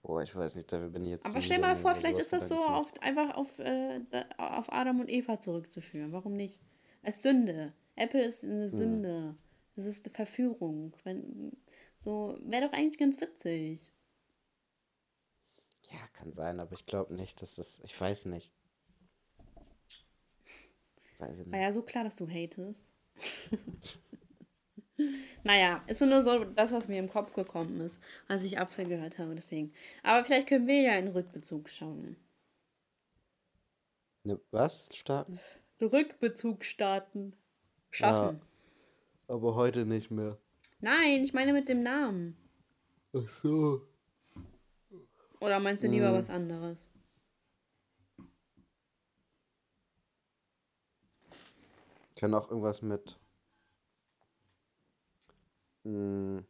[0.02, 2.32] Boah, ich weiß nicht, dafür bin ich jetzt Aber stell mal vor, über vielleicht ist
[2.32, 4.00] das so Gedanken zu auf, einfach auf, äh,
[4.38, 6.12] auf Adam und Eva zurückzuführen.
[6.12, 6.60] Warum nicht?
[7.02, 7.72] Als Sünde.
[7.96, 9.36] Apple ist eine Sünde.
[9.74, 10.94] Das ist eine Verführung.
[11.04, 11.52] Wenn,
[11.98, 13.92] so, wäre doch eigentlich ganz witzig.
[15.90, 17.80] Ja, kann sein, aber ich glaube nicht, dass das.
[17.80, 18.52] Ich weiß nicht.
[21.18, 21.60] Weiß ich War nicht.
[21.60, 22.95] ja so klar, dass du hatest.
[25.44, 29.18] Naja, ist nur so das, was mir im Kopf gekommen ist, als ich Apfel gehört
[29.18, 29.72] habe, deswegen.
[30.02, 32.16] Aber vielleicht können wir ja in Rückbezug schauen.
[34.24, 34.88] Ne, was?
[34.94, 35.38] Starten?
[35.80, 37.34] Rückbezug starten.
[37.90, 38.40] Schaffen.
[39.28, 40.36] Aber heute nicht mehr.
[40.80, 42.36] Nein, ich meine mit dem Namen.
[43.14, 43.86] Ach so.
[45.40, 46.90] Oder meinst du lieber was anderes?
[52.16, 53.18] Kann auch irgendwas mit.
[55.84, 56.42] Mh,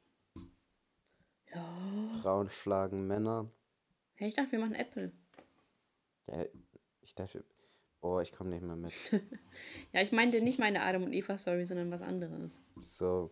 [1.54, 2.08] Ja.
[2.22, 3.50] Frauen schlagen Männer.
[4.14, 5.12] Hey, ich dachte, wir machen Apple.
[6.28, 6.44] Ja,
[7.02, 7.44] ich dachte,
[8.00, 8.92] boah, ich komme nicht mehr mit.
[9.92, 12.58] Ja, ich meinte nicht meine Adam und Eva Story, sondern was anderes.
[12.76, 13.30] So.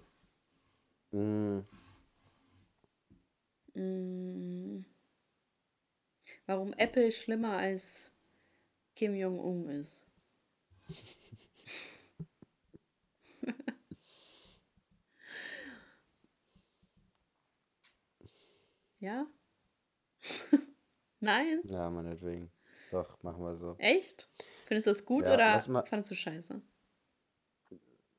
[1.12, 1.64] Mh,
[3.76, 4.84] Mm.
[6.46, 8.12] Warum Apple schlimmer als
[8.94, 10.06] Kim Jong-un ist.
[19.04, 19.26] ja?
[21.20, 21.60] Nein?
[21.64, 22.50] ja, meinetwegen.
[22.90, 23.76] Doch, machen wir so.
[23.78, 24.28] Echt?
[24.66, 26.60] Findest du das gut Ja, oder mal- fandest du scheiße?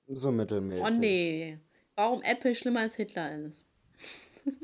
[0.07, 0.83] So mittelmäßig.
[0.85, 1.59] Oh nee.
[1.95, 3.65] Warum Apple schlimmer als Hitler ist.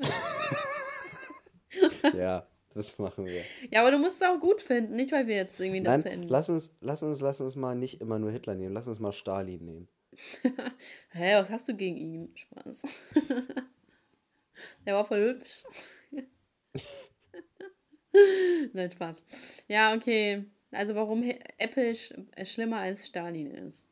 [2.16, 3.44] Ja, das machen wir.
[3.70, 6.10] Ja, aber du musst es auch gut finden, nicht weil wir jetzt irgendwie Nein, dazu
[6.10, 6.28] enden.
[6.28, 8.74] lass uns, lass uns, lass uns mal nicht immer nur Hitler nehmen.
[8.74, 9.88] Lass uns mal Stalin nehmen.
[11.12, 12.36] Hä, was hast du gegen ihn?
[12.36, 12.84] Spaß.
[14.86, 15.64] Der war voll hübsch.
[18.74, 19.22] Nein, Spaß.
[19.68, 20.46] Ja, okay.
[20.72, 21.24] Also warum
[21.58, 23.88] Apple sch äh, schlimmer als Stalin ist.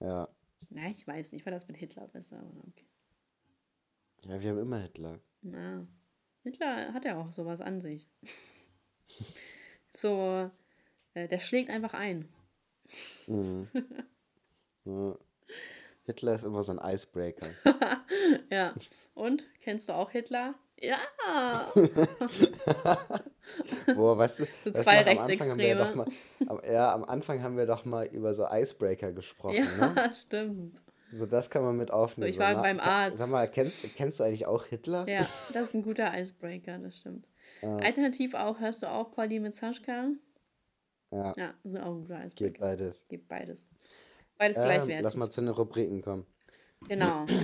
[0.00, 0.28] Ja.
[0.70, 1.40] Na, ich weiß nicht.
[1.40, 2.86] Ich fand das mit Hitler besser, aber okay.
[4.24, 5.20] Ja, wir haben immer Hitler.
[5.42, 5.86] Na,
[6.42, 8.06] Hitler hat ja auch sowas an sich.
[9.92, 10.50] so,
[11.14, 12.28] äh, der schlägt einfach ein.
[13.26, 13.68] Mhm.
[14.84, 15.16] ja.
[16.04, 17.50] Hitler ist immer so ein Icebreaker.
[18.50, 18.74] Ja.
[19.14, 19.46] Und?
[19.60, 20.54] Kennst du auch Hitler?
[20.80, 20.98] Ja.
[23.94, 26.06] Boah, weißt du, So weißt zwei noch, am Anfang haben wir ja doch mal,
[26.70, 29.94] ja, am Anfang haben wir doch mal über so Icebreaker gesprochen, ne?
[29.96, 30.80] Ja, stimmt.
[31.12, 32.30] So, das kann man mit aufnehmen.
[32.30, 33.16] So, ich war na, beim Arzt.
[33.18, 35.08] Sag mal, kennst, kennst du eigentlich auch Hitler?
[35.08, 37.26] Ja, das ist ein guter Icebreaker, das stimmt.
[37.62, 37.76] Ja.
[37.78, 40.10] Alternativ auch, hörst du auch Polly mit Sascha?
[41.10, 42.50] Ja, Ja, ist auch ein guter Icebreaker.
[42.50, 43.08] geht beides.
[43.08, 43.66] Geht beides.
[44.36, 45.02] Beides Ähm, gleichwertig.
[45.02, 46.26] lass mal zu den Rubriken kommen.
[46.88, 47.24] Genau.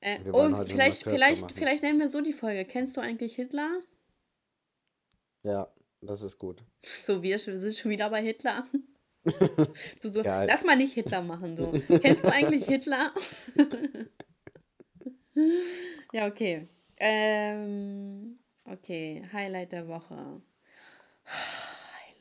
[0.00, 2.64] Äh, oh, vielleicht, vielleicht, vielleicht nennen wir so die Folge.
[2.64, 3.80] Kennst du eigentlich Hitler?
[5.42, 6.62] Ja, das ist gut.
[6.84, 8.66] So, wir sind schon wieder bei Hitler.
[10.00, 10.46] Du so, Geil.
[10.48, 11.70] lass mal nicht Hitler machen, so.
[12.00, 13.12] Kennst du eigentlich Hitler?
[16.12, 16.66] ja, okay.
[16.96, 20.40] Ähm, okay, Highlight der Woche.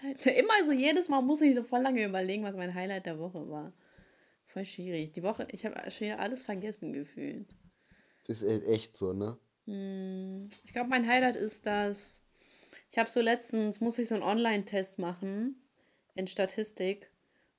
[0.04, 0.26] Highlight.
[0.26, 3.48] Immer so, jedes Mal muss ich so voll lange überlegen, was mein Highlight der Woche
[3.50, 3.72] war.
[4.48, 5.14] Voll schwierig.
[5.14, 7.48] Die Woche, ich habe schon alles vergessen gefühlt.
[8.28, 9.38] Das ist echt so, ne?
[9.66, 12.22] Hm, Ich glaube, mein Highlight ist, dass
[12.92, 15.62] ich habe so letztens, muss ich so einen Online-Test machen
[16.16, 17.12] in Statistik.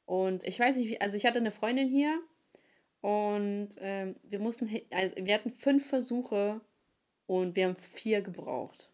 [0.07, 2.21] Und ich weiß nicht, also ich hatte eine Freundin hier
[3.03, 6.61] und ähm, wir mussten, also wir hatten fünf Versuche
[7.27, 8.91] und wir haben vier gebraucht.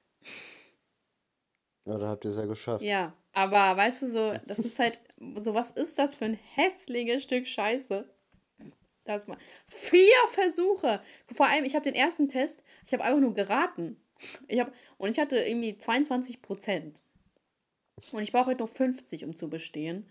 [1.87, 2.83] Ja, da habt ihr es ja geschafft.
[2.83, 5.01] Ja, aber weißt du so, das ist halt,
[5.39, 8.09] so was ist das für ein hässliches Stück Scheiße?
[9.05, 9.37] Das mal.
[9.69, 11.01] Vier Versuche.
[11.33, 13.97] Vor allem, ich habe den ersten Test, ich habe einfach nur geraten.
[14.49, 17.03] Ich hab, und ich hatte irgendwie 22 Prozent.
[18.13, 20.09] Und ich brauche heute noch 50, um zu bestehen.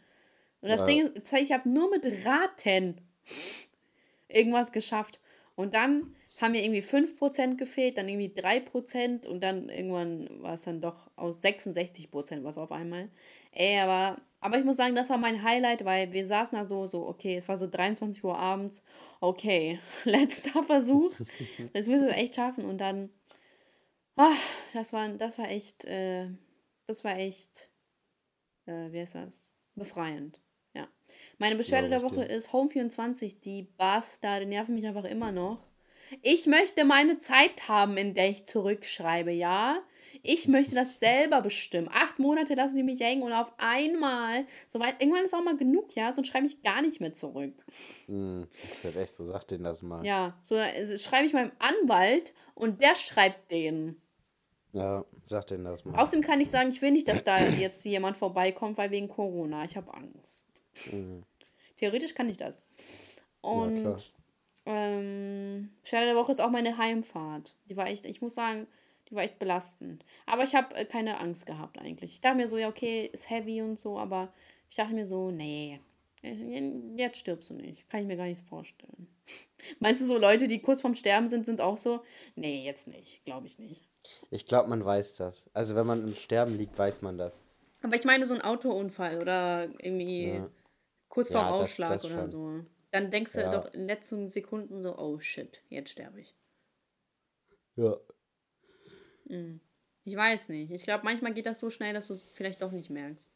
[0.62, 0.86] Und das Ja.
[0.88, 3.02] Ding ist, ich habe nur mit Raten
[4.28, 5.20] irgendwas geschafft.
[5.56, 10.64] Und dann haben mir irgendwie 5% gefehlt, dann irgendwie 3% und dann irgendwann war es
[10.64, 13.10] dann doch aus 66% was auf einmal.
[13.52, 16.86] Ey, aber, aber ich muss sagen, das war mein Highlight, weil wir saßen da so,
[16.86, 18.84] so, okay, es war so 23 Uhr abends,
[19.22, 21.14] okay, letzter Versuch,
[21.74, 23.10] das müssen wir echt schaffen und dann,
[24.18, 24.36] ah,
[24.74, 26.28] das war, das war echt, äh,
[26.88, 27.70] das war echt,
[28.66, 29.54] äh, wie heißt das?
[29.76, 30.42] Befreiend.
[30.74, 30.90] Ja.
[31.38, 35.70] Meine Beschwerde der glaub ich Woche ist Home24, die Bastarde nerven mich einfach immer noch.
[36.22, 39.82] Ich möchte meine Zeit haben, in der ich zurückschreibe, ja?
[40.26, 41.90] Ich möchte das selber bestimmen.
[41.92, 45.94] Acht Monate lassen die mich hängen und auf einmal, soweit, irgendwann ist auch mal genug,
[45.96, 46.14] ja?
[46.14, 47.54] Sonst schreibe ich gar nicht mehr zurück.
[48.06, 50.06] Hm, ist ja echt so, sag denen das mal.
[50.06, 54.02] Ja, so also schreibe ich meinem Anwalt und der schreibt den.
[54.72, 56.02] Ja, sag denen das mal.
[56.02, 59.66] Außerdem kann ich sagen, ich will nicht, dass da jetzt jemand vorbeikommt, weil wegen Corona.
[59.66, 60.48] Ich habe Angst.
[60.90, 61.24] Mhm.
[61.76, 62.58] Theoretisch kann ich das.
[63.42, 64.00] Und klar.
[64.68, 67.56] ähm, Stelle der Woche ist auch meine Heimfahrt.
[67.68, 68.68] Die war echt, ich muss sagen,
[69.10, 70.06] die war echt belastend.
[70.26, 72.14] Aber ich habe äh, keine Angst gehabt eigentlich.
[72.14, 74.34] Ich dachte mir so, ja, okay, ist heavy und so, aber
[74.70, 75.80] ich dachte mir so, nee,
[76.24, 77.90] äh, jetzt stirbst du nicht.
[77.90, 79.08] Kann ich mir gar nicht vorstellen.
[79.80, 82.02] Meinst du so Leute, die kurz vorm Sterben sind, sind auch so,
[82.36, 83.88] nee, jetzt nicht, glaube ich nicht.
[84.32, 85.50] Ich glaube, man weiß das.
[85.54, 87.44] Also wenn man im Sterben liegt, weiß man das.
[87.82, 90.46] Aber ich meine so ein Autounfall oder irgendwie Ja.
[91.10, 92.30] kurz vorm Ja, das- Ausschlag das oder schon.
[92.30, 92.66] so.
[92.92, 93.52] Dann denkst du Ja.
[93.52, 96.36] doch in den letzten Sekunden so, oh shit, jetzt sterbe ich.
[97.76, 97.98] Ja.
[100.06, 100.72] Ich weiß nicht.
[100.72, 103.32] Ich glaube, manchmal geht das so schnell, dass du es vielleicht doch nicht merkst.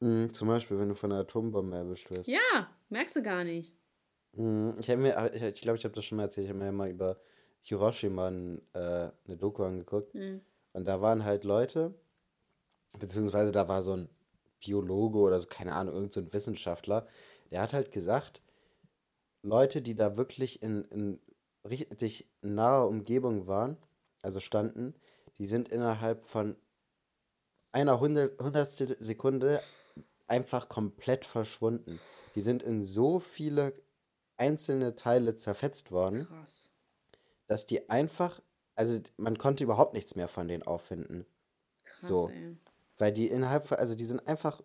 [0.00, 2.28] Mhm, zum Beispiel, wenn du von einer Atombombe erwischt wirst.
[2.28, 3.74] Ja, Merkst du gar nicht.
[4.34, 6.50] Mhm, Ich habe mir, ich glaube, ich, glaub, ich habe das schon mal erzählt, ich
[6.50, 7.18] habe mir mal über
[7.60, 10.14] Hiroshima ein, äh, eine Doku angeguckt.
[10.14, 10.40] Hm.
[10.72, 11.94] Und da waren halt Leute,
[12.98, 14.08] beziehungsweise da war so ein
[14.60, 17.06] Biologe oder so, keine Ahnung, irgend so ein Wissenschaftler,
[17.50, 18.42] der hat halt gesagt,
[19.42, 21.20] Leute, die da wirklich in, in
[21.68, 23.76] richtig naher Umgebung waren,
[24.22, 24.94] also standen,
[25.38, 26.56] die sind innerhalb von
[27.72, 29.60] einer Hundert, Hundertstel Sekunde
[30.28, 32.00] einfach komplett verschwunden.
[32.34, 33.74] Die sind in so viele
[34.36, 36.70] einzelne Teile zerfetzt worden, Krass.
[37.46, 38.40] dass die einfach,
[38.74, 41.26] also man konnte überhaupt nichts mehr von denen auffinden.
[41.84, 42.28] Krass, So.
[42.28, 42.56] ey.
[42.96, 44.62] Weil die innerhalb, von- also die sind einfach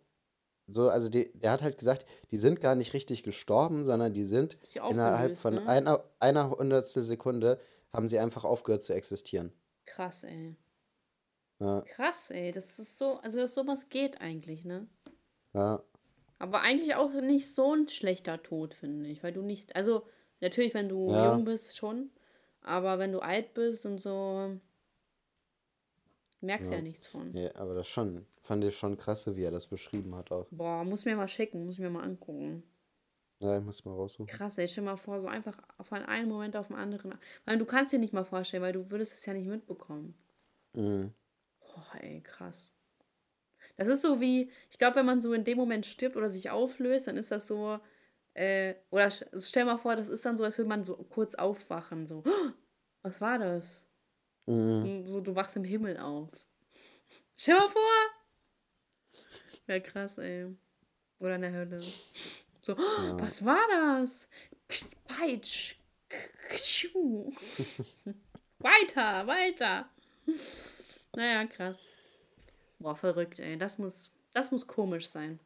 [0.67, 4.25] so, also die, der hat halt gesagt, die sind gar nicht richtig gestorben, sondern die
[4.25, 5.67] sind innerhalb von ne?
[5.67, 7.59] einer, einer Hundertstel Sekunde
[7.91, 9.51] haben sie einfach aufgehört zu existieren.
[9.89, 10.55] Krass, ey.
[11.59, 12.53] Ja, Krass, ey.
[12.53, 14.87] Das ist so, also dass sowas geht eigentlich, ne?
[15.53, 15.83] ja,
[16.37, 19.23] Aber eigentlich auch nicht so ein schlechter Tod, finde ich.
[19.23, 20.05] Weil du nicht, also
[20.41, 21.15] natürlich, wenn du Ja.
[21.15, 22.11] jung bist, schon.
[22.61, 24.59] Aber wenn du alt bist und so,
[26.41, 26.83] merkst du ja Ja.
[26.83, 27.33] nichts von.
[27.33, 30.47] nee, aber das schon, fand ich schon krass, wie er das beschrieben hat auch.
[30.51, 32.63] Boah, muss mir mal schicken, muss mir mal angucken.
[33.41, 34.27] Ja, ich muss mal raussuchen.
[34.27, 37.15] Krass, ey, stell mal vor, so einfach von einem Moment auf den anderen.
[37.45, 40.13] Weil du kannst dir nicht mal vorstellen, weil du würdest es ja nicht mitbekommen.
[40.75, 41.13] Mhm.
[41.61, 42.73] Boah, ey, krass.
[43.77, 46.49] Das ist so wie, ich glaube, wenn man so in dem Moment stirbt oder sich
[46.49, 47.79] auflöst, dann ist das so,
[48.33, 51.35] äh, oder sch- stell mal vor, das ist dann so, als würde man so kurz
[51.35, 52.23] aufwachen, so,
[53.03, 53.85] was war das?
[54.47, 55.05] Mhm.
[55.07, 56.29] So, du wachst im Himmel auf.
[57.37, 57.81] Stell mal vor!
[59.67, 60.47] Ja, krass, ey.
[61.19, 61.81] Oder in der Hölle.
[62.61, 64.27] So, was war das?
[65.07, 65.75] Peitsch.
[68.59, 69.87] Weiter, weiter.
[71.15, 71.77] Naja, krass.
[72.79, 73.57] Boah, verrückt, ey.
[73.57, 75.39] Das muss, das muss komisch sein.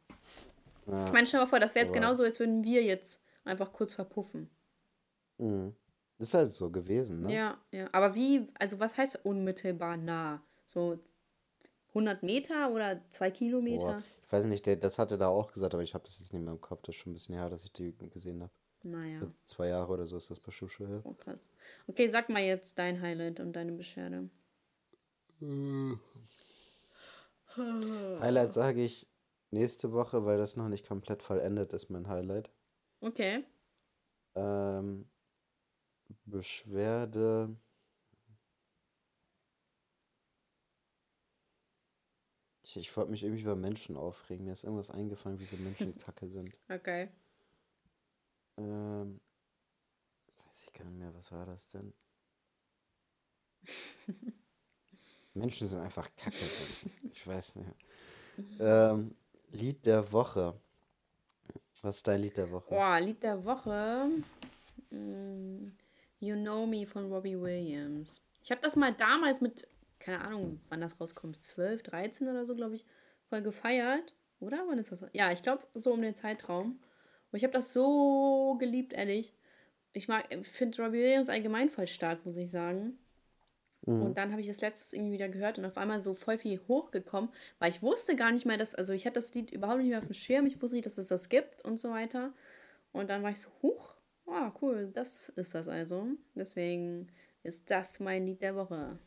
[0.86, 1.06] Ja.
[1.06, 3.94] Ich meine, stell mal vor, das wäre jetzt genauso, als würden wir jetzt einfach kurz
[3.94, 4.50] verpuffen.
[5.38, 5.74] Mhm.
[6.18, 7.34] Ist halt so gewesen, ne?
[7.34, 7.88] Ja, ja.
[7.92, 10.42] Aber wie, also was heißt unmittelbar nah?
[10.66, 10.98] So
[11.88, 13.84] 100 Meter oder 2 Kilometer?
[13.84, 16.32] Boah, ich weiß nicht, der, das hatte da auch gesagt, aber ich habe das jetzt
[16.32, 16.82] nicht mehr im Kopf.
[16.82, 18.52] Das ist schon ein bisschen her, dass ich die gesehen habe.
[18.82, 21.00] Naja, Zwei Jahre oder so ist das bestimmt schon her.
[21.04, 21.48] oh krass.
[21.86, 24.28] Okay, sag mal jetzt dein Highlight und deine Beschwerde.
[27.56, 29.06] Highlight sage ich
[29.50, 32.50] nächste Woche, weil das noch nicht komplett vollendet ist, mein Highlight.
[33.00, 33.44] Okay.
[34.34, 35.06] Ähm,
[36.24, 37.56] Beschwerde.
[42.74, 44.44] Ich, ich wollte mich irgendwie über Menschen aufregen.
[44.46, 46.54] Mir ist irgendwas eingefallen, wie so Menschen kacke sind.
[46.68, 47.08] Okay.
[48.56, 49.20] Ähm,
[50.48, 51.92] weiß ich gar nicht mehr, was war das denn?
[55.34, 56.36] Menschen sind einfach kacke.
[57.10, 57.70] Ich weiß nicht.
[58.60, 59.16] Ähm,
[59.50, 60.54] Lied der Woche.
[61.82, 62.70] Was ist dein Lied der Woche?
[62.70, 64.08] Boah, Lied der Woche.
[64.90, 65.66] Mm,
[66.20, 68.22] You Know Me von Robbie Williams.
[68.42, 69.66] Ich habe das mal damals mit,
[70.04, 72.84] keine Ahnung, wann das rauskommt, 12, 13 oder so, glaube ich,
[73.30, 74.14] voll gefeiert.
[74.38, 74.64] Oder?
[74.68, 75.04] Wann ist das?
[75.12, 76.78] Ja, ich glaube, so um den Zeitraum.
[77.32, 79.34] Und ich habe das so geliebt, ehrlich.
[79.94, 82.98] Ich mag, finde Robbie Williams allgemein voll stark, muss ich sagen.
[83.86, 86.58] Und dann habe ich das letztes irgendwie wieder gehört und auf einmal so voll viel
[86.68, 89.88] hochgekommen, weil ich wusste gar nicht mehr, dass, also ich hatte das Lied überhaupt nicht
[89.88, 92.32] mehr auf dem Schirm, ich wusste nicht, dass es das gibt und so weiter.
[92.92, 93.94] Und dann war ich so, huch,
[94.26, 96.06] ah, cool, das ist das also.
[96.34, 97.08] Deswegen
[97.42, 98.98] ist das mein Lied der Woche.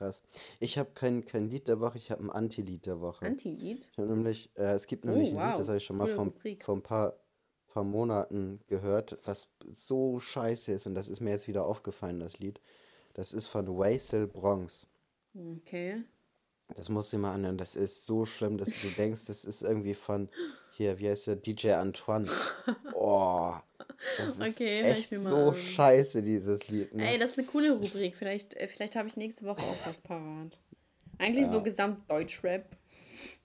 [0.00, 0.22] Krass.
[0.60, 3.26] Ich habe kein, kein Lied der Woche, ich habe ein Anti-Lied der Woche.
[3.26, 3.90] Anti-Lied?
[3.92, 5.58] Ich nämlich, äh, es gibt nämlich Oh, ein Lied, wow.
[5.58, 6.32] das habe ich schon mal vor,
[6.76, 7.20] ein paar,
[7.68, 12.38] paar Monaten gehört, was so scheiße ist und das ist mir jetzt wieder aufgefallen, das
[12.38, 12.62] Lied.
[13.12, 14.86] Das ist von Waisel Bronx.
[15.34, 16.02] Okay.
[16.74, 19.60] Das musst du dir mal anhören, das ist so schlimm, dass du denkst, das ist
[19.60, 20.30] irgendwie von,
[20.70, 22.26] hier, wie heißt der, DJ Antoine.
[22.94, 23.52] Oh,
[24.16, 25.54] das ist Okay, echt mir mal so an.
[25.54, 26.94] scheiße, dieses Lied.
[26.94, 27.12] Ne?
[27.12, 28.14] Ey, das ist eine coole Rubrik.
[28.14, 30.60] Vielleicht, äh, vielleicht habe ich nächste Woche auch was parat.
[31.18, 32.64] Eigentlich so Gesamt-Deutschrap.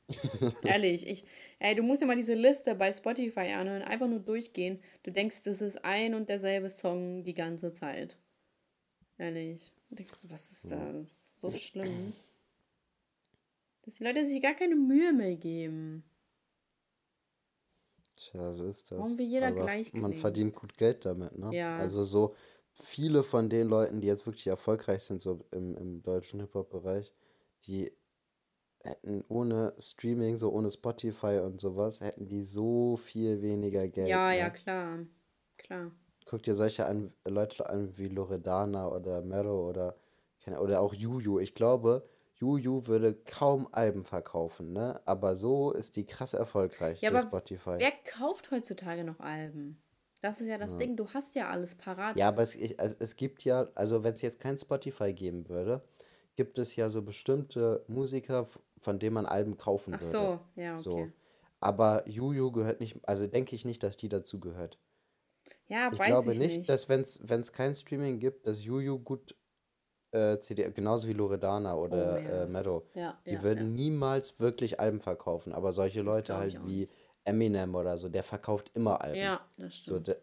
[0.64, 1.24] Ehrlich, ich,
[1.60, 4.80] ey, du musst ja mal diese Liste bei Spotify anhören, einfach nur durchgehen.
[5.04, 8.18] Du denkst, das ist ein und derselbe Song die ganze Zeit.
[9.18, 9.74] Ehrlich.
[9.90, 11.34] Du denkst, was ist das?
[11.38, 12.14] So schlimm.
[13.84, 16.04] Dass die Leute sich gar keine Mühe mehr geben.
[18.16, 19.00] Tja, so ist das.
[19.00, 20.18] Warum will jeder Aber gleich man klingen?
[20.18, 21.54] verdient gut Geld damit, ne?
[21.54, 21.78] Ja.
[21.78, 22.36] Also so
[22.74, 27.12] viele von den Leuten, die jetzt wirklich erfolgreich sind, so im, im deutschen Hip-Hop-Bereich,
[27.68, 27.92] die
[28.84, 34.10] hätten ohne Streaming, so ohne Spotify und sowas, hätten die so viel weniger Geld.
[34.10, 34.38] Ja, ne?
[34.38, 35.00] ja, klar.
[35.58, 35.92] Klar.
[36.26, 39.96] Guck dir solche an, Leute an wie Loredana oder Mero oder,
[40.60, 41.40] oder auch Juju.
[41.40, 45.02] Ich glaube, Juju würde kaum Alben verkaufen, ne?
[45.08, 47.80] Aber so ist die krass erfolgreich Ja, durch aber Spotify.
[47.80, 49.82] wer kauft heutzutage noch Alben?
[50.22, 52.18] Das ist ja das Ding, du hast ja alles parat.
[52.18, 55.50] Ja, aber es, ich, also es gibt ja, also wenn es jetzt kein Spotify geben
[55.50, 55.84] würde,
[56.36, 58.48] gibt es ja so bestimmte Musiker,
[58.80, 60.12] von denen man Alben kaufen Ach würde.
[60.12, 60.80] so, ja, So.
[60.80, 61.14] okay.
[61.60, 64.80] Aber Juju gehört nicht, also denke ich nicht, dass die dazu gehört.
[65.68, 66.70] Ja, Ich weiß glaube ich nicht, nicht.
[66.70, 69.36] dass wenn es kein Streaming gibt, dass Juju gut
[70.16, 72.44] äh, CD, genauso wie Loredana oder Oh, ja.
[72.44, 75.54] äh, Meadow, Ja, die ja, würden niemals wirklich Alben verkaufen.
[75.54, 76.88] Aber solche Leute halt wie
[77.24, 79.20] Eminem oder so, der verkauft immer Alben.
[79.22, 80.08] Ja, das So, stimmt.
[80.08, 80.16] de,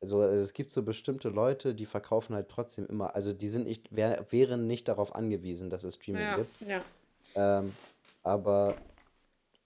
[0.00, 3.66] so, also es gibt so bestimmte Leute, die verkaufen halt trotzdem immer, also die sind
[3.66, 6.68] nicht, wär, wären nicht darauf angewiesen, dass es Streaming gibt.
[6.68, 6.82] ja.
[7.34, 7.72] Ähm,
[8.22, 8.76] aber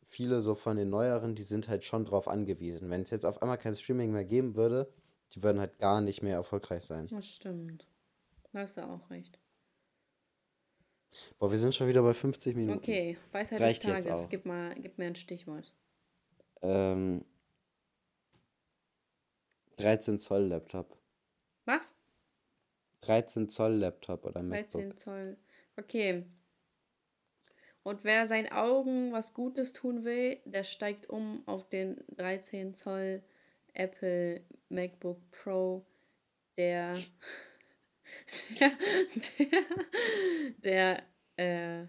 [0.07, 2.91] viele so von den neueren, die sind halt schon drauf angewiesen.
[2.91, 4.89] Wenn es jetzt auf einmal kein Streaming mehr geben würde,
[5.33, 7.09] die würden halt gar nicht mehr erfolgreich sein.
[7.11, 7.87] Das stimmt.
[8.53, 9.39] Da hast du auch recht.
[11.39, 12.79] Boah, wir sind schon wieder bei 50 Minuten.
[12.79, 14.29] Okay, Weisheit Reicht des Tages.
[14.29, 15.73] Gib, mal, gib mir ein Stichwort.
[16.63, 17.25] Ähm,
[19.77, 20.97] 13 Zoll Laptop.
[21.65, 21.95] Was?
[23.03, 24.83] 13 Zoll Laptop oder MacBook.
[24.83, 25.37] 13 Zoll.
[25.77, 26.25] Okay.
[27.83, 33.23] Und wer seinen Augen was Gutes tun will, der steigt um auf den 13 Zoll
[33.75, 35.85] Apple MacBook Pro,
[36.57, 36.97] der,
[38.59, 38.73] der,
[41.37, 41.87] der, äh,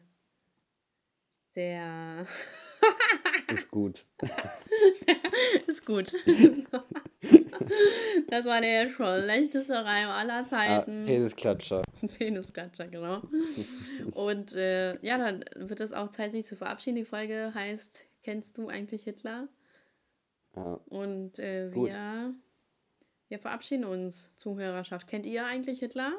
[1.55, 2.25] der
[3.49, 4.05] Ist gut.
[5.67, 6.11] ist gut.
[8.27, 11.05] Das war der schlechteste Reim aller Ah, Zeiten.
[11.05, 11.81] Penisklatscher.
[12.17, 13.21] Penisklatscher, genau.
[14.11, 16.97] Und äh, ja, dann wird es auch Zeit, sich zu verabschieden.
[16.97, 19.49] Die Folge heißt Kennst du eigentlich Hitler?
[20.55, 20.79] Ja.
[20.85, 21.89] Und äh, Gut.
[23.33, 25.07] Wir, verabschieden uns, Zuhörerschaft.
[25.07, 26.13] Kennt ihr eigentlich Hitler?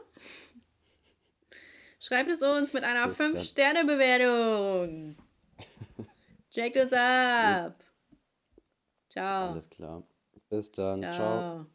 [2.01, 3.35] Schreibt es uns mit einer Bis dann.
[3.35, 5.17] 5-Sterne-Bewertung.
[6.51, 7.83] Check es ab.
[9.09, 9.53] Ciao.
[9.53, 10.03] Alles klar.
[10.49, 11.01] Bis dann.
[11.03, 11.13] Ciao.
[11.13, 11.67] Ciao.